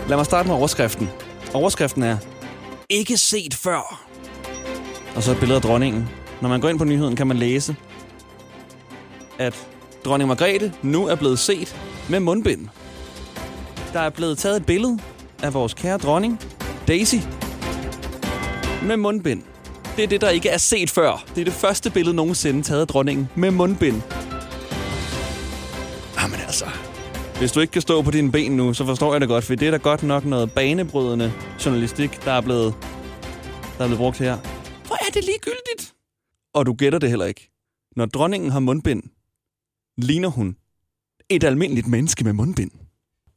Lad 0.10 0.17
mig 0.17 0.25
starte 0.25 0.47
med 0.47 0.55
overskriften. 0.55 1.10
Overskriften 1.53 2.03
er 2.03 2.17
Ikke 2.89 3.17
set 3.17 3.53
før. 3.53 4.08
Og 5.15 5.23
så 5.23 5.31
et 5.31 5.39
billede 5.39 5.55
af 5.55 5.62
dronningen. 5.62 6.10
Når 6.41 6.49
man 6.49 6.62
går 6.62 6.69
ind 6.69 6.77
på 6.77 6.86
nyheden, 6.86 7.15
kan 7.15 7.27
man 7.27 7.38
læse, 7.38 7.75
at 9.39 9.67
dronning 10.05 10.27
Margrethe 10.27 10.73
nu 10.81 11.08
er 11.08 11.15
blevet 11.15 11.39
set 11.39 11.94
med 12.10 12.20
mundbind. 12.20 12.68
Der 13.94 14.00
er 14.00 14.10
blevet 14.10 14.38
taget 14.38 14.58
et 14.58 14.65
billede 14.65 15.00
af 15.44 15.54
vores 15.54 15.74
kære 15.74 15.98
dronning, 15.98 16.39
Daisy, 16.88 17.15
med 18.88 18.98
mundbind. 18.98 19.44
Det 19.96 20.04
er 20.04 20.08
det, 20.08 20.22
der 20.22 20.30
ikke 20.30 20.50
er 20.50 20.58
set 20.58 20.89
før. 20.89 21.24
Det 21.36 21.41
er 21.41 21.46
det 21.46 21.54
første 21.54 21.91
billede 21.91 22.15
nogensinde 22.15 22.62
taget 22.62 22.82
af 22.82 22.88
dronningen 22.88 23.30
med 23.36 23.52
mundbind. 23.52 24.02
Jamen 26.22 26.39
altså, 26.39 26.65
hvis 27.39 27.52
du 27.52 27.60
ikke 27.60 27.72
kan 27.72 27.82
stå 27.82 28.02
på 28.02 28.12
dine 28.12 28.32
ben 28.32 28.52
nu, 28.52 28.74
så 28.74 28.86
forstår 28.86 29.13
jeg 29.13 29.22
det 29.22 29.30
godt, 29.30 29.44
for 29.44 29.56
det 29.56 29.68
er 29.68 29.72
da 29.72 29.78
godt 29.78 30.04
nok 30.04 30.26
noget 30.26 30.52
banebrydende 30.52 31.34
journalistik, 31.65 32.26
der 32.26 32.32
er 32.32 32.41
blevet, 32.41 32.74
der 33.78 33.84
er 33.84 33.88
blevet 33.88 33.98
brugt 33.98 34.18
her. 34.18 34.38
Hvor 34.88 34.96
er 34.96 35.12
det 35.13 35.26
ligegyldigt? 35.26 35.94
Og 36.54 36.65
du 36.65 36.74
gætter 36.74 37.00
det 37.00 37.10
heller 37.10 37.26
ikke. 37.26 37.52
Når 37.96 38.06
dronningen 38.06 38.52
har 38.52 38.60
mundbind, 38.60 39.04
ligner 39.98 40.30
hun 40.30 40.56
et 41.29 41.43
almindeligt 41.43 41.88
menneske 41.88 42.23
med 42.23 42.33
mundbind. 42.33 42.71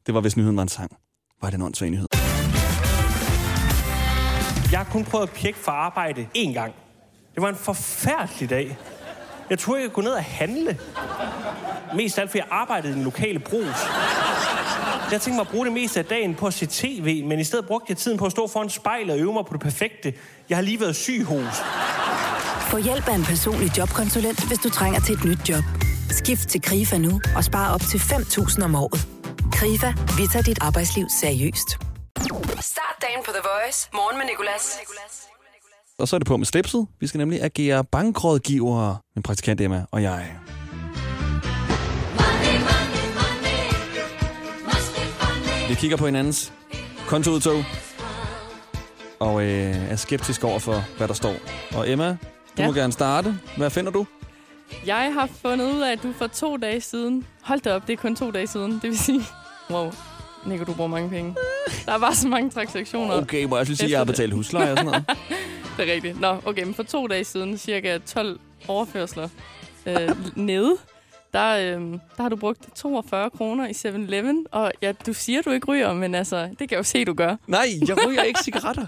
Det 0.05 0.13
var, 0.13 0.21
hvis 0.21 0.37
nyheden 0.37 0.57
var 0.57 0.63
en 0.63 0.69
sang. 0.69 0.91
Var 1.41 1.49
det 1.49 1.55
en 1.55 1.61
åndssvag 1.61 1.89
nyhed? 1.89 2.07
Jeg 4.71 4.79
har 4.79 4.87
kun 4.91 5.03
prøvet 5.03 5.27
at 5.27 5.33
pjekke 5.33 5.59
for 5.59 5.71
arbejde 5.71 6.27
én 6.37 6.53
gang. 6.53 6.73
Det 7.35 7.41
var 7.41 7.49
en 7.49 7.55
forfærdelig 7.55 8.49
dag. 8.49 8.77
Jeg 9.49 9.59
turde 9.59 9.81
ikke 9.81 9.93
gå 9.93 10.01
ned 10.01 10.11
og 10.11 10.23
handle. 10.23 10.79
Mest 11.95 12.17
af 12.17 12.21
alt, 12.21 12.31
fordi 12.31 12.39
jeg 12.39 12.47
arbejdede 12.51 12.93
i 12.93 12.95
den 12.95 13.03
lokale 13.03 13.39
brus. 13.39 13.75
Jeg 15.11 15.21
tænkte 15.21 15.31
mig 15.31 15.41
at 15.41 15.47
bruge 15.47 15.65
det 15.65 15.73
meste 15.73 15.99
af 15.99 16.05
dagen 16.05 16.35
på 16.35 16.47
at 16.47 16.53
se 16.53 16.65
tv, 16.65 17.25
men 17.25 17.39
i 17.39 17.43
stedet 17.43 17.67
brugte 17.67 17.85
jeg 17.89 17.97
tiden 17.97 18.17
på 18.17 18.25
at 18.25 18.31
stå 18.31 18.47
foran 18.47 18.69
spejlet 18.69 19.11
og 19.11 19.19
øve 19.19 19.33
mig 19.33 19.45
på 19.45 19.53
det 19.53 19.61
perfekte. 19.61 20.13
Jeg 20.49 20.57
har 20.57 20.61
lige 20.61 20.79
været 20.79 20.95
syg 20.95 21.23
hos. 21.23 21.55
Få 22.71 22.77
hjælp 22.77 23.07
af 23.07 23.15
en 23.15 23.23
personlig 23.23 23.77
jobkonsulent, 23.77 24.47
hvis 24.47 24.59
du 24.59 24.69
trænger 24.69 24.99
til 24.99 25.15
et 25.15 25.25
nyt 25.25 25.49
job. 25.49 25.88
Skift 26.09 26.49
til 26.49 26.61
KRIFA 26.61 26.97
nu 26.97 27.21
og 27.35 27.43
spar 27.43 27.73
op 27.73 27.81
til 27.81 27.97
5.000 27.97 28.63
om 28.63 28.75
året. 28.75 29.07
KRIFA, 29.51 29.93
vi 30.17 30.27
tager 30.31 30.43
dit 30.43 30.57
arbejdsliv 30.61 31.05
seriøst. 31.21 31.69
Start 32.61 32.95
dagen 33.01 33.21
på 33.25 33.31
The 33.31 33.41
Voice. 33.43 33.89
Morgen 33.93 34.17
med 34.17 34.25
Nicolas. 34.25 34.79
Og 35.99 36.07
så 36.07 36.15
er 36.15 36.17
det 36.17 36.27
på 36.27 36.37
med 36.37 36.45
slipset. 36.45 36.87
Vi 36.99 37.07
skal 37.07 37.17
nemlig 37.17 37.43
agere 37.43 37.83
bankrådgivere, 37.83 38.97
min 39.15 39.23
praktikant 39.23 39.61
Emma 39.61 39.85
og 39.91 40.03
jeg. 40.03 40.35
Vi 45.69 45.75
kigger 45.75 45.97
på 45.97 46.05
hinandens 46.05 46.53
kontoudtog 47.07 47.63
og 49.19 49.43
øh, 49.43 49.91
er 49.91 49.95
skeptisk 49.95 50.43
over 50.43 50.59
for, 50.59 50.97
hvad 50.97 51.07
der 51.07 51.13
står. 51.13 51.35
Og 51.75 51.89
Emma, 51.89 52.07
du 52.09 52.17
ja. 52.57 52.61
Ja. 52.63 52.67
må 52.67 52.73
gerne 52.73 52.93
starte. 52.93 53.39
Hvad 53.57 53.69
finder 53.69 53.91
du? 53.91 54.05
Jeg 54.85 55.13
har 55.13 55.29
fundet 55.41 55.73
ud 55.73 55.81
af, 55.81 55.91
at 55.91 56.03
du 56.03 56.13
for 56.13 56.27
to 56.27 56.57
dage 56.57 56.81
siden... 56.81 57.25
Hold 57.41 57.59
da 57.59 57.75
op, 57.75 57.87
det 57.87 57.93
er 57.93 57.97
kun 57.97 58.15
to 58.15 58.31
dage 58.31 58.47
siden. 58.47 58.71
Det 58.71 58.83
vil 58.83 58.97
sige... 58.97 59.21
Wow, 59.69 59.91
Nico, 60.45 60.63
du 60.63 60.73
bruger 60.73 60.89
mange 60.89 61.09
penge. 61.09 61.35
Der 61.85 61.91
er 61.91 61.99
bare 61.99 62.15
så 62.15 62.27
mange 62.27 62.49
transaktioner. 62.49 63.21
Okay, 63.21 63.43
må 63.43 63.55
jeg 63.55 63.59
også 63.59 63.69
lige 63.69 63.77
sige, 63.77 63.87
at 63.87 63.91
jeg 63.91 63.99
har 63.99 64.05
betalt 64.05 64.33
husleje 64.33 64.71
og 64.71 64.77
sådan 64.77 64.85
noget. 64.85 65.05
Det 65.77 65.89
er 65.89 65.93
rigtigt. 65.93 66.19
Nå, 66.19 66.37
okay, 66.45 66.63
men 66.63 66.73
for 66.73 66.83
to 66.83 67.07
dage 67.07 67.23
siden, 67.23 67.57
cirka 67.57 67.97
12 67.97 68.39
overførsler 68.67 69.29
øh, 69.85 70.09
nede, 70.35 70.75
der, 71.33 71.49
øh, 71.55 71.81
der 72.17 72.21
har 72.21 72.29
du 72.29 72.35
brugt 72.35 72.75
42 72.75 73.29
kroner 73.29 73.67
i 73.67 73.71
7-Eleven. 73.71 74.45
Og 74.51 74.71
ja, 74.81 74.91
du 74.91 75.13
siger, 75.13 75.41
du 75.41 75.51
ikke 75.51 75.67
ryger, 75.67 75.93
men 75.93 76.15
altså, 76.15 76.43
det 76.43 76.57
kan 76.57 76.71
jeg 76.71 76.77
jo 76.77 76.83
se, 76.83 77.05
du 77.05 77.13
gør. 77.13 77.35
Nej, 77.47 77.67
jeg 77.87 78.07
ryger 78.07 78.23
ikke 78.23 78.39
cigaretter. 78.43 78.85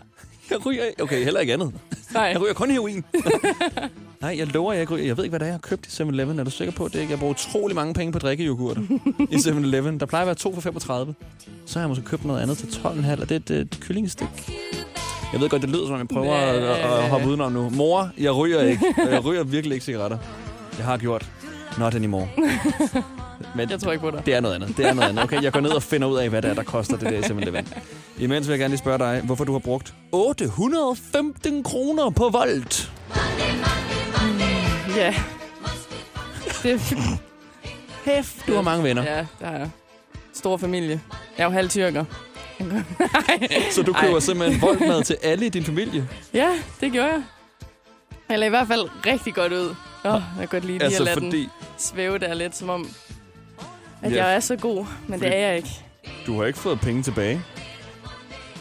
Jeg 0.50 0.66
ryger 0.66 0.84
ikke. 0.86 1.04
Okay, 1.04 1.24
heller 1.24 1.40
ikke 1.40 1.54
andet. 1.54 1.74
Nej. 2.14 2.24
Jeg 2.24 2.42
ryger 2.42 2.54
kun 2.54 2.72
heroin. 2.72 3.04
Nej, 4.22 4.36
jeg 4.38 4.48
lover, 4.48 4.74
jeg 4.74 4.82
ikke 4.82 4.94
ryger. 4.94 5.06
Jeg 5.06 5.18
ved 5.18 5.24
ikke, 5.24 5.32
hvad 5.32 5.40
det 5.40 5.46
er, 5.46 5.50
jeg 5.50 5.54
har 5.54 5.60
købt 5.60 5.88
i 5.88 5.90
7-Eleven. 6.04 6.40
Er 6.40 6.44
du 6.44 6.50
sikker 6.52 6.74
på, 6.74 6.88
det 6.88 6.96
ikke? 7.00 7.12
Jeg 7.12 7.20
bruger 7.20 7.34
utrolig 7.34 7.76
mange 7.76 7.94
penge 7.94 8.12
på 8.14 8.20
drikkejoghurter 8.20 8.82
i 9.30 9.36
7-Eleven. 9.46 10.00
Der 10.00 10.06
plejer 10.06 10.22
at 10.24 10.28
være 10.28 10.36
2 10.36 10.54
for 10.54 10.62
35. 10.62 11.16
Så 11.66 11.80
har 11.80 11.84
jeg 11.84 11.90
måske 11.90 12.06
købt 12.06 12.26
noget 12.26 12.42
andet 12.42 12.58
til 12.58 12.68
12,5, 12.68 13.22
og 13.22 13.30
det 13.30 13.32
er 13.50 13.56
et, 13.56 13.62
et 13.62 13.78
kyllingestik. 13.82 14.28
Jeg 15.34 15.42
ved 15.42 15.50
godt, 15.50 15.62
det 15.62 15.70
lyder 15.70 15.86
som 15.86 15.94
om, 15.94 16.00
jeg 16.00 16.08
prøver 16.08 16.34
at, 16.34 16.56
at, 16.64 17.10
hoppe 17.10 17.28
udenom 17.28 17.52
nu. 17.52 17.70
Mor, 17.70 18.10
jeg 18.18 18.36
ryger 18.36 18.62
ikke. 18.62 18.86
Jeg 18.98 19.26
ryger 19.26 19.44
virkelig 19.44 19.76
ikke 19.76 19.86
cigaretter. 19.86 20.18
Jeg 20.78 20.86
har 20.86 20.98
gjort. 20.98 21.30
Not 21.80 21.96
anymore. 21.96 22.28
Men 23.56 23.70
Jeg 23.70 23.80
tror 23.80 23.92
ikke 23.92 24.02
på 24.02 24.12
dig. 24.12 24.26
det 24.26 24.34
er 24.34 24.40
noget 24.40 24.56
andet. 24.56 24.78
Det 24.78 24.86
er 24.86 24.94
noget 24.94 25.10
andet. 25.10 25.24
Okay, 25.24 25.44
jeg 25.44 25.52
går 25.54 25.60
ned 25.60 25.70
og 25.72 25.84
finder 25.84 26.08
ud 26.08 26.18
af, 26.18 26.30
hvad 26.30 26.42
det 26.42 26.50
er, 26.50 26.54
der 26.54 26.64
koster 26.64 26.98
det 26.98 27.10
der 27.10 27.18
i 27.18 27.22
7-Eleven. 27.22 27.68
Imens 28.20 28.48
vil 28.48 28.54
jeg 28.54 28.60
gerne 28.60 28.72
lige 28.72 28.80
spørge 28.80 28.98
dig, 29.00 29.22
hvorfor 29.26 29.44
du 29.44 29.52
har 29.52 29.60
brugt 29.60 29.94
815 30.12 31.64
kroner 31.64 32.10
på 32.10 32.30
Volt. 32.30 32.92
Ja. 34.96 35.16
Det, 36.64 36.82
Hæft, 38.06 38.48
du 38.48 38.54
har 38.56 38.62
mange 38.62 38.84
venner. 38.84 39.04
ja, 39.04 39.26
der 39.40 39.48
er 39.48 39.70
stor 40.34 40.58
familie. 40.58 41.02
Jeg 41.38 41.44
er 41.44 41.48
jo 41.48 41.50
halv 41.52 41.70
tyrker. 41.70 42.06
Så 43.72 43.82
du 43.84 43.94
køber 43.94 44.14
Ej. 44.14 44.20
simpelthen 44.20 44.62
Volt-mad 44.62 45.04
til 45.04 45.18
alle 45.24 45.46
i 45.46 45.50
din 45.50 45.64
familie? 45.64 46.08
Ja, 46.34 46.50
det 46.82 46.92
gjorde 46.92 47.08
jeg. 47.08 47.24
Eller 48.30 48.46
i 48.46 48.50
hvert 48.50 48.68
fald 48.68 48.90
rigtig 49.06 49.34
godt 49.34 49.54
ud. 49.54 49.76
Åh, 50.06 50.14
oh, 50.16 50.22
jeg 50.40 50.50
kan 50.50 50.60
godt 50.60 50.66
lide 50.66 50.78
lige 50.78 50.84
Altså, 50.84 51.00
at 51.04 51.06
lade 51.06 51.14
fordi- 51.16 51.40
den 51.42 51.50
svæve 51.78 52.18
der 52.18 52.34
lidt, 52.34 52.58
som 52.58 52.70
om, 52.70 52.90
at 54.04 54.12
Ja, 54.12 54.26
jeg 54.26 54.36
er 54.36 54.40
så 54.40 54.56
god. 54.56 54.86
Men 55.08 55.20
fordi- 55.20 55.32
det 55.32 55.38
er 55.40 55.48
jeg 55.48 55.58
ikke. 55.58 55.70
Du 56.26 56.38
har 56.40 56.46
ikke 56.46 56.60
fået 56.60 56.80
penge 56.80 57.04
tilbage 57.04 57.42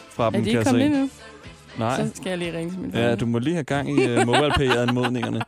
fra 0.09 0.25
Er 0.25 0.29
dem, 0.29 0.43
de 0.43 0.51
kan 0.51 0.59
ikke 0.59 0.69
jeg 0.79 0.81
se. 0.81 0.89
nu? 0.99 1.09
Nej. 1.77 1.95
Så 2.05 2.11
skal 2.15 2.29
jeg 2.29 2.37
lige 2.37 2.57
ringe 2.57 2.71
til 2.71 2.79
min 2.79 2.91
Ja, 2.93 3.15
du 3.15 3.25
må 3.25 3.39
lige 3.39 3.53
have 3.53 3.63
gang 3.63 3.89
i 3.89 4.03
uh, 4.11 4.25
MobilePay-anmodningerne. 4.27 5.41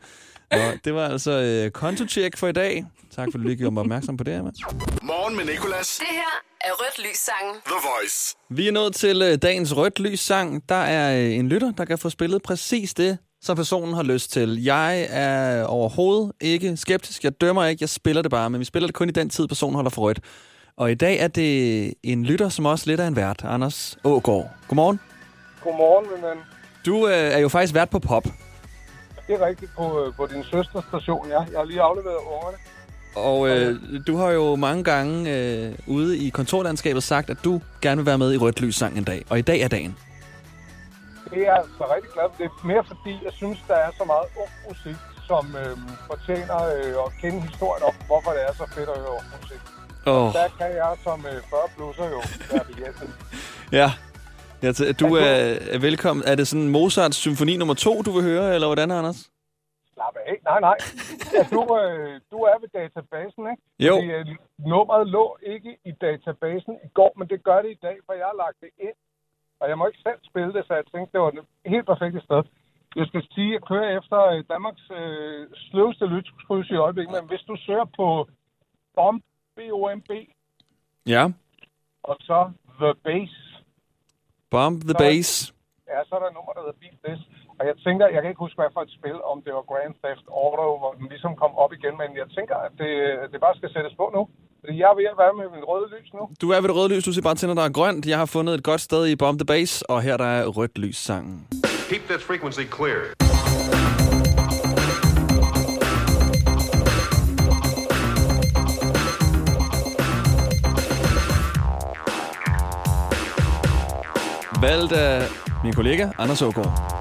Nå, 0.52 0.58
det 0.84 0.94
var 0.94 1.08
altså 1.08 1.62
uh, 1.66 1.70
kontotjek 1.70 2.36
for 2.36 2.48
i 2.48 2.52
dag. 2.52 2.84
Tak 3.16 3.28
for, 3.32 3.38
at 3.38 3.42
du 3.42 3.48
lige 3.48 3.56
gjorde 3.56 3.74
mig 3.74 3.80
opmærksom 3.80 4.16
på 4.16 4.24
det, 4.24 4.34
Emma. 4.38 4.50
Morgen 5.02 5.36
med 5.36 5.44
Nicolas. 5.44 5.96
Det 5.98 6.06
her 6.10 6.40
er 6.60 6.70
Rødt 6.72 6.98
Lys 7.08 7.16
sangen. 7.18 7.54
The 7.66 7.74
Voice. 7.74 8.36
Vi 8.50 8.68
er 8.68 8.72
nået 8.72 8.94
til 8.94 9.22
uh, 9.22 9.34
dagens 9.42 9.76
rødt 9.76 10.00
lys 10.00 10.20
sang. 10.20 10.62
Der 10.68 10.74
er 10.74 11.24
uh, 11.28 11.34
en 11.34 11.48
lytter, 11.48 11.70
der 11.72 11.84
kan 11.84 11.98
få 11.98 12.10
spillet 12.10 12.42
præcis 12.42 12.94
det, 12.94 13.18
så 13.44 13.54
personen 13.54 13.94
har 13.94 14.02
lyst 14.02 14.32
til. 14.32 14.62
Jeg 14.64 15.06
er 15.10 15.64
overhovedet 15.64 16.32
ikke 16.40 16.76
skeptisk. 16.76 17.24
Jeg 17.24 17.40
dømmer 17.40 17.64
ikke. 17.64 17.82
Jeg 17.82 17.88
spiller 17.88 18.22
det 18.22 18.30
bare, 18.30 18.50
men 18.50 18.60
vi 18.60 18.64
spiller 18.64 18.86
det 18.86 18.94
kun 18.94 19.08
i 19.08 19.12
den 19.12 19.30
tid, 19.30 19.48
personen 19.48 19.74
holder 19.74 19.90
for 19.90 20.02
rødt. 20.02 20.20
Og 20.76 20.90
i 20.90 20.94
dag 20.94 21.18
er 21.18 21.28
det 21.28 21.94
en 22.02 22.24
lytter, 22.24 22.48
som 22.48 22.66
også 22.66 22.84
lidt 22.86 23.00
er 23.00 23.06
en 23.06 23.16
vært, 23.16 23.44
Anders 23.44 23.98
Ågaard. 24.04 24.50
Godmorgen. 24.68 25.00
Godmorgen, 25.64 26.06
min 26.14 26.22
ven. 26.22 26.38
Du 26.86 27.04
uh, 27.04 27.10
er 27.10 27.38
jo 27.38 27.48
faktisk 27.48 27.74
vært 27.74 27.90
på 27.90 27.98
pop. 27.98 28.24
Det 29.26 29.34
er 29.34 29.46
rigtigt 29.46 29.70
på, 29.76 30.04
øh, 30.04 30.14
på 30.14 30.26
din 30.26 30.44
søsters 30.44 30.84
station, 30.88 31.28
ja. 31.28 31.40
Jeg 31.40 31.58
har 31.58 31.64
lige 31.64 31.80
afleveret 31.80 32.16
ungerne. 32.34 32.56
Og 33.16 33.48
øh, 33.48 33.80
du 34.06 34.16
har 34.16 34.30
jo 34.30 34.56
mange 34.56 34.84
gange 34.84 35.36
øh, 35.36 35.72
ude 35.86 36.18
i 36.18 36.28
kontorlandskabet 36.28 37.02
sagt, 37.02 37.30
at 37.30 37.36
du 37.44 37.60
gerne 37.80 37.96
vil 37.96 38.06
være 38.06 38.18
med 38.18 38.32
i 38.32 38.36
Rødt 38.36 38.60
Lys 38.60 38.76
sang 38.76 38.98
en 38.98 39.04
dag. 39.04 39.24
Og 39.30 39.38
i 39.38 39.42
dag 39.42 39.60
er 39.60 39.68
dagen. 39.68 39.96
Det 41.34 41.42
er 41.42 41.46
jeg 41.52 41.56
altså 41.62 41.84
rigtig 41.94 42.10
glad 42.14 42.26
for. 42.30 42.36
Det 42.42 42.46
er 42.50 42.66
mere 42.72 42.84
fordi, 42.92 43.12
jeg 43.26 43.32
synes, 43.40 43.58
der 43.70 43.76
er 43.86 43.90
så 44.00 44.04
meget 44.12 44.26
ung 44.42 44.52
musik, 44.68 44.98
som 45.30 45.44
øh, 45.62 45.74
fortjener 46.10 46.58
øh, 46.74 47.04
at 47.04 47.10
kende 47.20 47.38
historien 47.48 47.82
om, 47.88 47.94
hvorfor 48.08 48.30
det 48.36 48.42
er 48.48 48.52
så 48.62 48.66
fedt 48.76 48.88
at 48.94 48.98
høre 49.04 49.20
musik. 49.34 49.62
Åh. 50.12 50.26
Der 50.38 50.48
kan 50.58 50.70
jeg 50.82 50.92
som 51.06 51.18
øh, 51.30 51.38
40 51.50 51.68
plusser 51.76 52.06
jo 52.14 52.20
være 52.50 52.64
behjælpelig. 52.70 53.14
Ja. 53.80 53.88
ja 54.62 54.70
du 55.02 55.06
er, 55.24 55.32
er 55.74 55.80
velkommen. 55.88 56.22
Er 56.30 56.34
det 56.34 56.46
sådan 56.48 56.68
Mozarts 56.68 57.16
symfoni 57.16 57.56
nummer 57.56 57.74
to, 57.74 58.02
du 58.06 58.10
vil 58.16 58.22
høre, 58.30 58.54
eller 58.54 58.68
hvordan, 58.68 58.90
Anders? 58.90 59.20
Slap 59.94 60.16
af. 60.26 60.36
Nej, 60.50 60.60
nej. 60.68 60.78
Ja, 61.34 61.42
du, 61.54 61.60
øh, 61.80 62.20
du 62.32 62.38
er 62.50 62.56
ved 62.62 62.70
databasen, 62.78 63.42
ikke? 63.52 63.62
Jo. 63.86 63.94
Fordi, 63.94 64.08
øh, 64.18 64.26
nummeret 64.72 65.06
lå 65.16 65.26
ikke 65.54 65.70
i 65.90 65.92
databasen 66.04 66.74
i 66.86 66.88
går, 66.98 67.12
men 67.18 67.26
det 67.32 67.38
gør 67.48 67.58
det 67.64 67.70
i 67.70 67.80
dag, 67.86 67.96
for 68.06 68.12
jeg 68.20 68.26
har 68.30 68.38
lagt 68.44 68.58
det 68.64 68.70
ind. 68.86 68.96
Og 69.64 69.70
jeg 69.70 69.78
må 69.78 69.86
ikke 69.86 70.02
selv 70.08 70.20
spille 70.30 70.52
det, 70.56 70.62
så 70.66 70.72
jeg 70.74 70.84
tænkte, 70.86 71.12
det 71.12 71.20
var 71.20 71.28
et 71.30 71.44
helt 71.74 71.86
perfekt 71.92 72.24
sted. 72.28 72.42
Jeg 72.96 73.06
skal 73.06 73.22
sige, 73.34 73.48
at 73.48 73.52
jeg 73.56 73.62
kører 73.70 73.98
efter 73.98 74.18
øh, 74.32 74.44
Danmarks 74.52 74.86
øh, 75.00 75.48
sløveste 75.70 76.06
lytkryds 76.06 76.70
i 76.70 76.74
øjeblikket, 76.86 77.12
men 77.18 77.28
hvis 77.30 77.40
du 77.48 77.56
søger 77.66 77.84
på 78.00 78.06
BOMB, 78.96 79.22
B-O-M-B, 79.56 80.10
Ja. 81.06 81.24
og 82.02 82.16
så 82.20 82.38
The 82.80 82.94
Bass, 83.04 83.32
Bomb 84.50 84.80
the 84.82 84.90
Så- 84.90 84.98
Bass. 84.98 85.54
ja, 85.88 85.98
så 86.08 86.14
er 86.14 86.20
der 86.24 86.30
nummer, 86.36 86.52
der 86.52 86.60
hedder 86.60 86.78
Beat 86.82 86.96
This. 87.04 87.20
Og 87.58 87.64
jeg 87.70 87.76
tænker, 87.86 88.04
jeg 88.14 88.20
kan 88.22 88.30
ikke 88.30 88.44
huske, 88.46 88.58
hvad 88.60 88.72
for 88.74 88.82
et 88.86 88.92
spil, 88.98 89.18
om 89.32 89.36
det 89.44 89.52
var 89.58 89.64
Grand 89.70 89.94
Theft 90.02 90.26
Auto, 90.42 90.68
hvor 90.80 90.92
den 90.98 91.06
ligesom 91.12 91.32
kom 91.42 91.52
op 91.62 91.72
igen, 91.78 91.94
men 92.02 92.10
jeg 92.20 92.28
tænker, 92.36 92.56
at 92.66 92.72
det, 92.80 92.92
det 93.32 93.38
bare 93.46 93.56
skal 93.60 93.70
sættes 93.74 93.94
på 94.00 94.06
nu. 94.16 94.22
Fordi 94.60 94.74
jeg 94.80 94.88
er 94.92 94.96
ved 95.00 95.08
at 95.14 95.18
være 95.24 95.34
med 95.40 95.46
min 95.56 95.64
røde 95.70 95.88
lys 95.94 96.10
nu. 96.18 96.22
Du 96.42 96.46
er 96.54 96.60
ved 96.60 96.68
det 96.70 96.76
røde 96.78 96.90
lys, 96.92 97.04
du 97.08 97.12
siger 97.12 97.26
bare 97.30 97.38
til, 97.40 97.48
når 97.48 97.58
der 97.60 97.66
er 97.70 97.74
grønt. 97.78 98.06
Jeg 98.12 98.18
har 98.22 98.30
fundet 98.36 98.54
et 98.54 98.64
godt 98.70 98.80
sted 98.80 99.02
i 99.12 99.16
Bomb 99.16 99.38
the 99.40 99.46
Base, 99.52 99.74
og 99.90 100.02
her 100.06 100.16
der 100.16 100.30
er 100.38 100.46
rødt 100.58 100.78
lys 100.78 100.96
sangen. 100.96 101.36
Keep 101.90 102.02
this 102.10 102.22
frequency 102.28 102.64
clear. 102.76 103.00
Valgt 114.66 114.92
af 114.92 115.22
min 115.64 115.72
kollega, 115.72 116.04
Anders 116.18 116.42
Ågaard. 116.42 116.93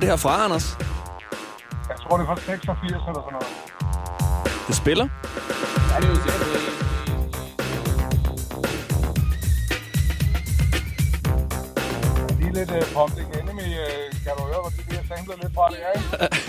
Det 0.00 0.08
her 0.08 0.16
fra, 0.16 0.44
Anders? 0.44 0.76
Jeg 1.88 1.96
tror, 2.02 2.16
det 2.16 2.22
er 2.24 2.26
fra 2.26 2.36
86 2.36 2.78
eller 2.82 3.00
sådan 3.00 3.32
noget. 3.32 3.46
Det 4.68 4.74
spiller? 4.76 5.06
Ja, 5.90 5.96
det 6.00 6.04
er 6.04 6.08
jo 6.08 6.14
sikkert. 6.14 6.42
Lige 12.40 12.52
lidt 12.58 12.70
uh, 12.70 12.82
Public 12.96 13.26
Enemy. 13.40 13.68
Uh, 13.84 14.06
kan 14.24 14.32
du 14.38 14.42
høre, 14.50 14.60
hvor 14.64 14.72
de 14.76 14.82
bliver 14.88 15.02
samlet 15.08 15.36
lidt 15.42 15.52
fra 15.54 15.68
det 15.72 15.78
er, 15.86 15.92
ikke? 15.98 16.40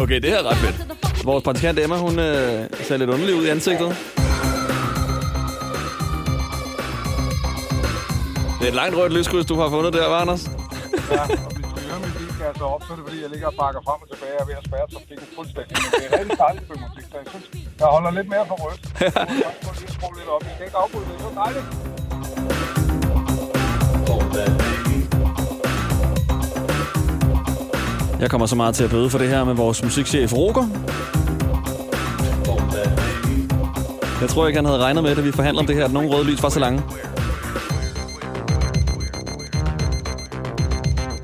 Okay, 0.00 0.20
det 0.20 0.30
her 0.30 0.38
er 0.38 0.50
ret 0.50 0.56
fedt. 0.56 1.24
Vores 1.24 1.44
praktikant 1.44 1.78
Emma, 1.78 1.96
hun 1.96 2.18
øh, 2.18 2.66
ser 2.82 2.96
lidt 2.96 3.10
underlig 3.10 3.34
ud 3.34 3.44
i 3.44 3.48
ansigtet. 3.48 3.96
Det 8.58 8.64
er 8.66 8.68
et 8.74 8.78
langt 8.82 8.96
rødt 8.98 9.12
lyskryds, 9.18 9.46
du 9.46 9.56
har 9.60 9.68
fundet 9.76 9.92
der, 9.92 10.04
hva', 10.10 10.20
Anders? 10.22 10.42
Ja, 10.46 11.22
og 11.22 11.50
hvis 11.56 11.66
du 11.74 11.80
hører 11.88 12.00
min 12.04 12.12
bil, 12.18 12.30
kan 12.38 12.44
jeg 12.50 12.56
så 12.62 12.64
op, 12.74 12.82
så 12.86 12.90
er 12.92 12.96
det 12.98 13.04
fordi, 13.08 13.18
jeg 13.24 13.30
ligger 13.34 13.48
og 13.52 13.56
bakker 13.62 13.80
frem 13.86 13.98
og 14.04 14.08
tilbage 14.12 14.34
og 14.38 14.42
er 14.42 14.46
ved 14.50 14.56
at 14.60 14.64
spærre 14.68 14.86
trafikken 14.94 15.26
fuldstændig. 15.38 15.74
Men 15.82 15.88
det 16.00 16.06
er 16.08 16.12
rigtig 16.20 16.38
dejligt 16.46 16.64
for 16.68 16.74
musik, 16.84 17.04
så 17.12 17.16
jeg 17.22 17.26
synes, 17.32 17.46
jeg 17.80 17.86
holder 17.96 18.10
lidt 18.18 18.28
mere 18.34 18.44
for 18.50 18.56
rødt. 18.64 18.82
Jeg 19.44 19.52
må 19.64 19.70
lige 19.80 19.92
skrue 19.96 20.14
lidt 20.20 20.30
op. 20.34 20.42
Vi 20.46 20.50
skal 20.54 20.64
ikke 20.68 20.78
afbryde 20.82 21.06
det, 21.10 21.14
det 21.22 21.26
er 21.32 21.36
dejligt. 21.44 21.66
Jeg 28.22 28.28
kommer 28.30 28.46
så 28.46 28.56
meget 28.62 28.74
til 28.74 28.84
at 28.84 28.90
bøde 28.90 29.10
for 29.10 29.18
det 29.18 29.28
her 29.28 29.44
med 29.44 29.54
vores 29.54 29.78
musikchef 29.82 30.32
Roger. 30.40 30.66
Jeg 34.20 34.28
tror 34.28 34.46
ikke, 34.46 34.56
han 34.56 34.64
havde 34.64 34.78
regnet 34.78 35.02
med 35.02 35.16
det, 35.16 35.24
vi 35.24 35.32
forhandler 35.32 35.60
om 35.62 35.66
det 35.66 35.76
her, 35.76 35.84
at 35.84 35.92
nogen 35.92 36.10
røde 36.12 36.24
lys 36.24 36.42
var 36.42 36.48
så 36.48 36.60
lange. 36.60 36.82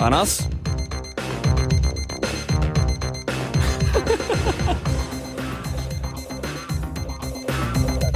Anders? 0.07 0.49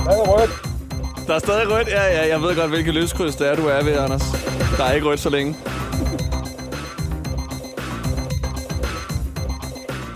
Stadig 0.02 0.24
rødt. 0.28 0.50
Der 1.26 1.34
er 1.34 1.38
stadig 1.38 1.70
rødt? 1.70 1.88
Ja, 1.88 2.02
ja, 2.02 2.28
jeg 2.28 2.42
ved 2.42 2.56
godt, 2.56 2.70
hvilket 2.70 2.94
lyskryds 2.94 3.36
det 3.36 3.48
er, 3.48 3.56
du 3.56 3.66
er 3.66 3.84
ved, 3.84 3.98
Anders. 3.98 4.22
Der 4.76 4.84
er 4.84 4.92
ikke 4.92 5.06
rødt 5.06 5.20
så 5.20 5.30
længe. 5.30 5.56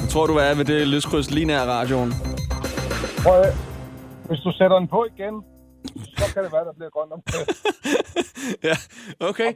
Jeg 0.01 0.09
tror, 0.09 0.27
du 0.27 0.37
er 0.37 0.55
ved 0.55 0.65
det 0.65 0.89
lyskryds 0.89 1.31
lige 1.31 1.47
nær 1.47 1.65
radioen. 1.65 2.15
Prøv 3.23 3.41
at, 3.41 3.55
hvis 4.29 4.41
du 4.41 4.53
sætter 4.53 4.79
den 4.79 4.89
på 4.89 5.07
igen, 5.17 5.35
kan 6.35 6.45
det 6.45 6.53
være, 6.53 6.65
der 6.65 6.73
bliver 6.79 6.91
grønt 6.91 7.13
om 7.13 7.21
det. 7.27 7.35
Ja, 8.63 8.77
okay. 9.21 9.53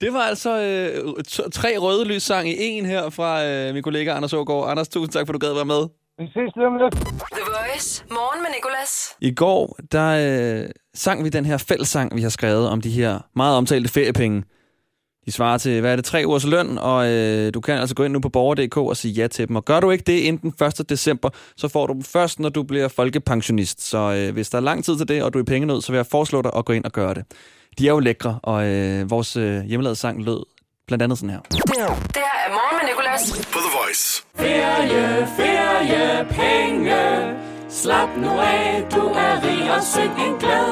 Det 0.00 0.12
var 0.12 0.20
altså 0.20 0.50
øh, 0.50 1.24
tre 1.52 1.78
røde 1.78 2.04
lyssang 2.04 2.48
i 2.48 2.54
en 2.58 2.86
her 2.86 3.10
fra 3.10 3.44
øh, 3.44 3.74
min 3.74 3.82
kollega 3.82 4.10
Anders 4.10 4.32
Ågaard. 4.32 4.70
Anders, 4.70 4.88
tusind 4.88 5.12
tak, 5.12 5.26
for 5.26 5.32
du 5.32 5.38
gad 5.38 5.54
være 5.54 5.64
med. 5.64 5.88
Vi 6.18 6.26
ses 6.26 6.52
lige 6.56 6.66
om 6.66 6.76
lidt. 6.76 6.94
The 6.94 7.44
Voice. 7.56 8.04
Morgen 8.10 8.42
med 8.42 8.50
Nicolas. 8.56 9.16
I 9.20 9.34
går, 9.34 9.78
der 9.92 10.08
øh, 10.62 10.70
sang 10.94 11.24
vi 11.24 11.28
den 11.28 11.44
her 11.44 11.56
fællessang, 11.56 12.16
vi 12.16 12.22
har 12.22 12.28
skrevet 12.28 12.68
om 12.68 12.80
de 12.80 12.90
her 12.90 13.18
meget 13.36 13.56
omtalte 13.56 13.88
feriepenge. 13.88 14.44
De 15.28 15.32
svarer 15.32 15.58
til, 15.58 15.80
hvad 15.80 15.92
er 15.92 15.96
det, 15.96 16.04
tre 16.04 16.22
ugers 16.26 16.46
løn, 16.46 16.78
og 16.78 17.08
øh, 17.08 17.54
du 17.54 17.60
kan 17.60 17.74
altså 17.78 17.94
gå 17.94 18.04
ind 18.04 18.12
nu 18.12 18.20
på 18.20 18.28
borger.dk 18.28 18.76
og 18.76 18.96
sige 18.96 19.12
ja 19.12 19.26
til 19.26 19.48
dem. 19.48 19.56
Og 19.56 19.64
gør 19.64 19.80
du 19.80 19.90
ikke 19.90 20.04
det 20.04 20.18
inden 20.18 20.52
den 20.52 20.66
1. 20.66 20.90
december, 20.90 21.30
så 21.56 21.68
får 21.68 21.86
du 21.86 21.92
dem 21.92 22.02
først, 22.02 22.40
når 22.40 22.48
du 22.48 22.62
bliver 22.62 22.88
folkepensionist. 22.88 23.88
Så 23.88 23.98
øh, 23.98 24.32
hvis 24.32 24.50
der 24.50 24.58
er 24.58 24.62
lang 24.62 24.84
tid 24.84 24.96
til 24.96 25.08
det, 25.08 25.22
og 25.22 25.32
du 25.32 25.38
er 25.38 25.42
i 25.42 25.44
pengenød, 25.44 25.82
så 25.82 25.92
vil 25.92 25.96
jeg 25.98 26.06
foreslå 26.06 26.42
dig 26.42 26.50
at 26.56 26.64
gå 26.64 26.72
ind 26.72 26.84
og 26.84 26.92
gøre 26.92 27.14
det. 27.14 27.24
De 27.78 27.88
er 27.88 27.92
jo 27.92 27.98
lækre, 27.98 28.38
og 28.42 28.66
øh, 28.66 29.10
vores 29.10 29.36
øh, 29.36 29.62
hjemmelavede 29.64 29.96
sang 29.96 30.24
lød 30.24 30.44
blandt 30.86 31.02
andet 31.02 31.18
sådan 31.18 31.30
her. 31.30 31.40
Det 31.40 31.60
her 31.68 32.34
er 32.46 32.50
Morgen 32.50 32.76
med 32.80 32.88
Nicolas. 32.90 33.46
På 33.52 33.58
The 33.58 33.72
Voice. 33.78 34.22
Ferie, 34.36 35.26
ferie, 35.36 36.24
penge. 36.30 36.98
Slap 37.70 38.08
nu 38.16 38.30
af, 38.30 38.86
du 38.94 39.00
er 39.00 39.34
rig 39.44 39.76
og 39.76 39.82
syng 39.82 40.26
en 40.26 40.38
glad 40.40 40.67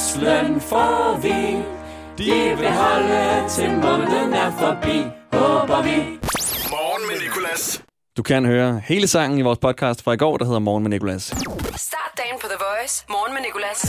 ugers 0.00 0.16
løn 0.20 0.60
får 0.60 1.20
vi. 1.22 1.56
De 2.18 2.56
vil 2.58 2.70
holde 2.70 3.48
til 3.48 3.70
måneden 3.70 4.32
er 4.34 4.50
forbi, 4.50 4.98
håber 5.32 5.82
vi. 5.82 5.96
Morgen 6.70 7.02
med 7.08 7.20
Nicolas. 7.24 7.82
Du 8.16 8.22
kan 8.22 8.44
høre 8.46 8.82
hele 8.84 9.08
sangen 9.08 9.38
i 9.38 9.42
vores 9.42 9.58
podcast 9.58 10.02
fra 10.02 10.12
i 10.12 10.16
går, 10.16 10.36
der 10.36 10.44
hedder 10.44 10.58
Morgen 10.58 10.82
med 10.82 10.90
Nicolas. 10.90 11.22
Start 11.76 12.12
dagen 12.16 12.38
på 12.40 12.46
The 12.46 12.58
Voice. 12.58 13.04
Morgen 13.10 13.34
med 13.34 13.42
Nicolas. 13.42 13.80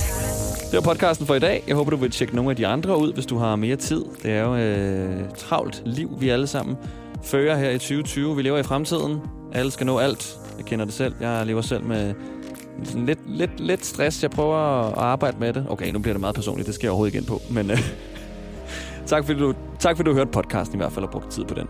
Det 0.71 0.73
var 0.73 0.93
podcasten 0.93 1.27
for 1.27 1.35
i 1.35 1.39
dag. 1.39 1.63
Jeg 1.67 1.75
håber, 1.75 1.91
du 1.91 1.97
vil 1.97 2.11
tjekke 2.11 2.35
nogle 2.35 2.51
af 2.51 2.55
de 2.55 2.67
andre 2.67 2.97
ud, 2.97 3.13
hvis 3.13 3.25
du 3.25 3.37
har 3.37 3.55
mere 3.55 3.75
tid. 3.75 4.05
Det 4.23 4.31
er 4.31 4.41
jo 4.41 4.55
øh, 4.55 5.29
travlt 5.37 5.81
liv, 5.85 6.09
vi 6.19 6.29
alle 6.29 6.47
sammen 6.47 6.77
fører 7.23 7.57
her 7.57 7.69
i 7.69 7.77
2020. 7.77 8.35
Vi 8.35 8.41
lever 8.41 8.57
i 8.57 8.63
fremtiden. 8.63 9.21
Alle 9.53 9.71
skal 9.71 9.85
nå 9.85 9.99
alt. 9.99 10.37
Jeg 10.57 10.65
kender 10.65 10.85
det 10.85 10.93
selv. 10.93 11.15
Jeg 11.19 11.45
lever 11.45 11.61
selv 11.61 11.83
med 11.83 12.13
sådan 12.83 13.05
lidt, 13.05 13.19
lidt, 13.25 13.59
lidt 13.59 13.85
stress. 13.85 14.23
Jeg 14.23 14.31
prøver 14.31 14.57
at 14.57 14.93
arbejde 14.97 15.37
med 15.39 15.53
det. 15.53 15.65
Okay, 15.69 15.91
nu 15.91 15.99
bliver 15.99 16.13
det 16.13 16.21
meget 16.21 16.35
personligt. 16.35 16.67
Det 16.67 16.75
skal 16.75 16.85
jeg 16.85 16.91
overhovedet 16.91 17.15
ind 17.15 17.25
på. 17.25 17.41
Men 17.49 17.71
øh, 17.71 17.79
tak, 19.11 19.25
fordi 19.25 19.39
du, 19.39 19.53
tak 19.79 19.95
fordi 19.97 20.09
du 20.09 20.13
hørte 20.13 20.31
podcasten 20.31 20.75
i 20.75 20.79
hvert 20.79 20.91
fald 20.91 21.05
og 21.05 21.11
brugte 21.11 21.29
tid 21.29 21.45
på 21.45 21.53
den. 21.53 21.67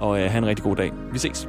Og 0.00 0.20
øh, 0.20 0.30
have 0.30 0.38
en 0.38 0.46
rigtig 0.46 0.64
god 0.64 0.76
dag. 0.76 0.90
Vi 1.12 1.18
ses. 1.18 1.42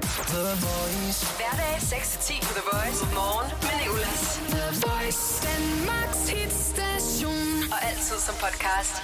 Hverdag 1.37 1.75
6-10 1.77 2.47
på 2.47 2.53
The 2.59 2.65
Voice. 2.71 3.05
Morgen 3.19 3.49
med 3.65 3.75
Nicolas. 3.81 4.23
The 4.55 4.67
Voice. 4.85 5.23
Danmarks 5.47 6.21
hitstation. 6.29 7.47
Og 7.73 7.79
altid 7.89 8.17
som 8.27 8.35
podcast. 8.45 8.95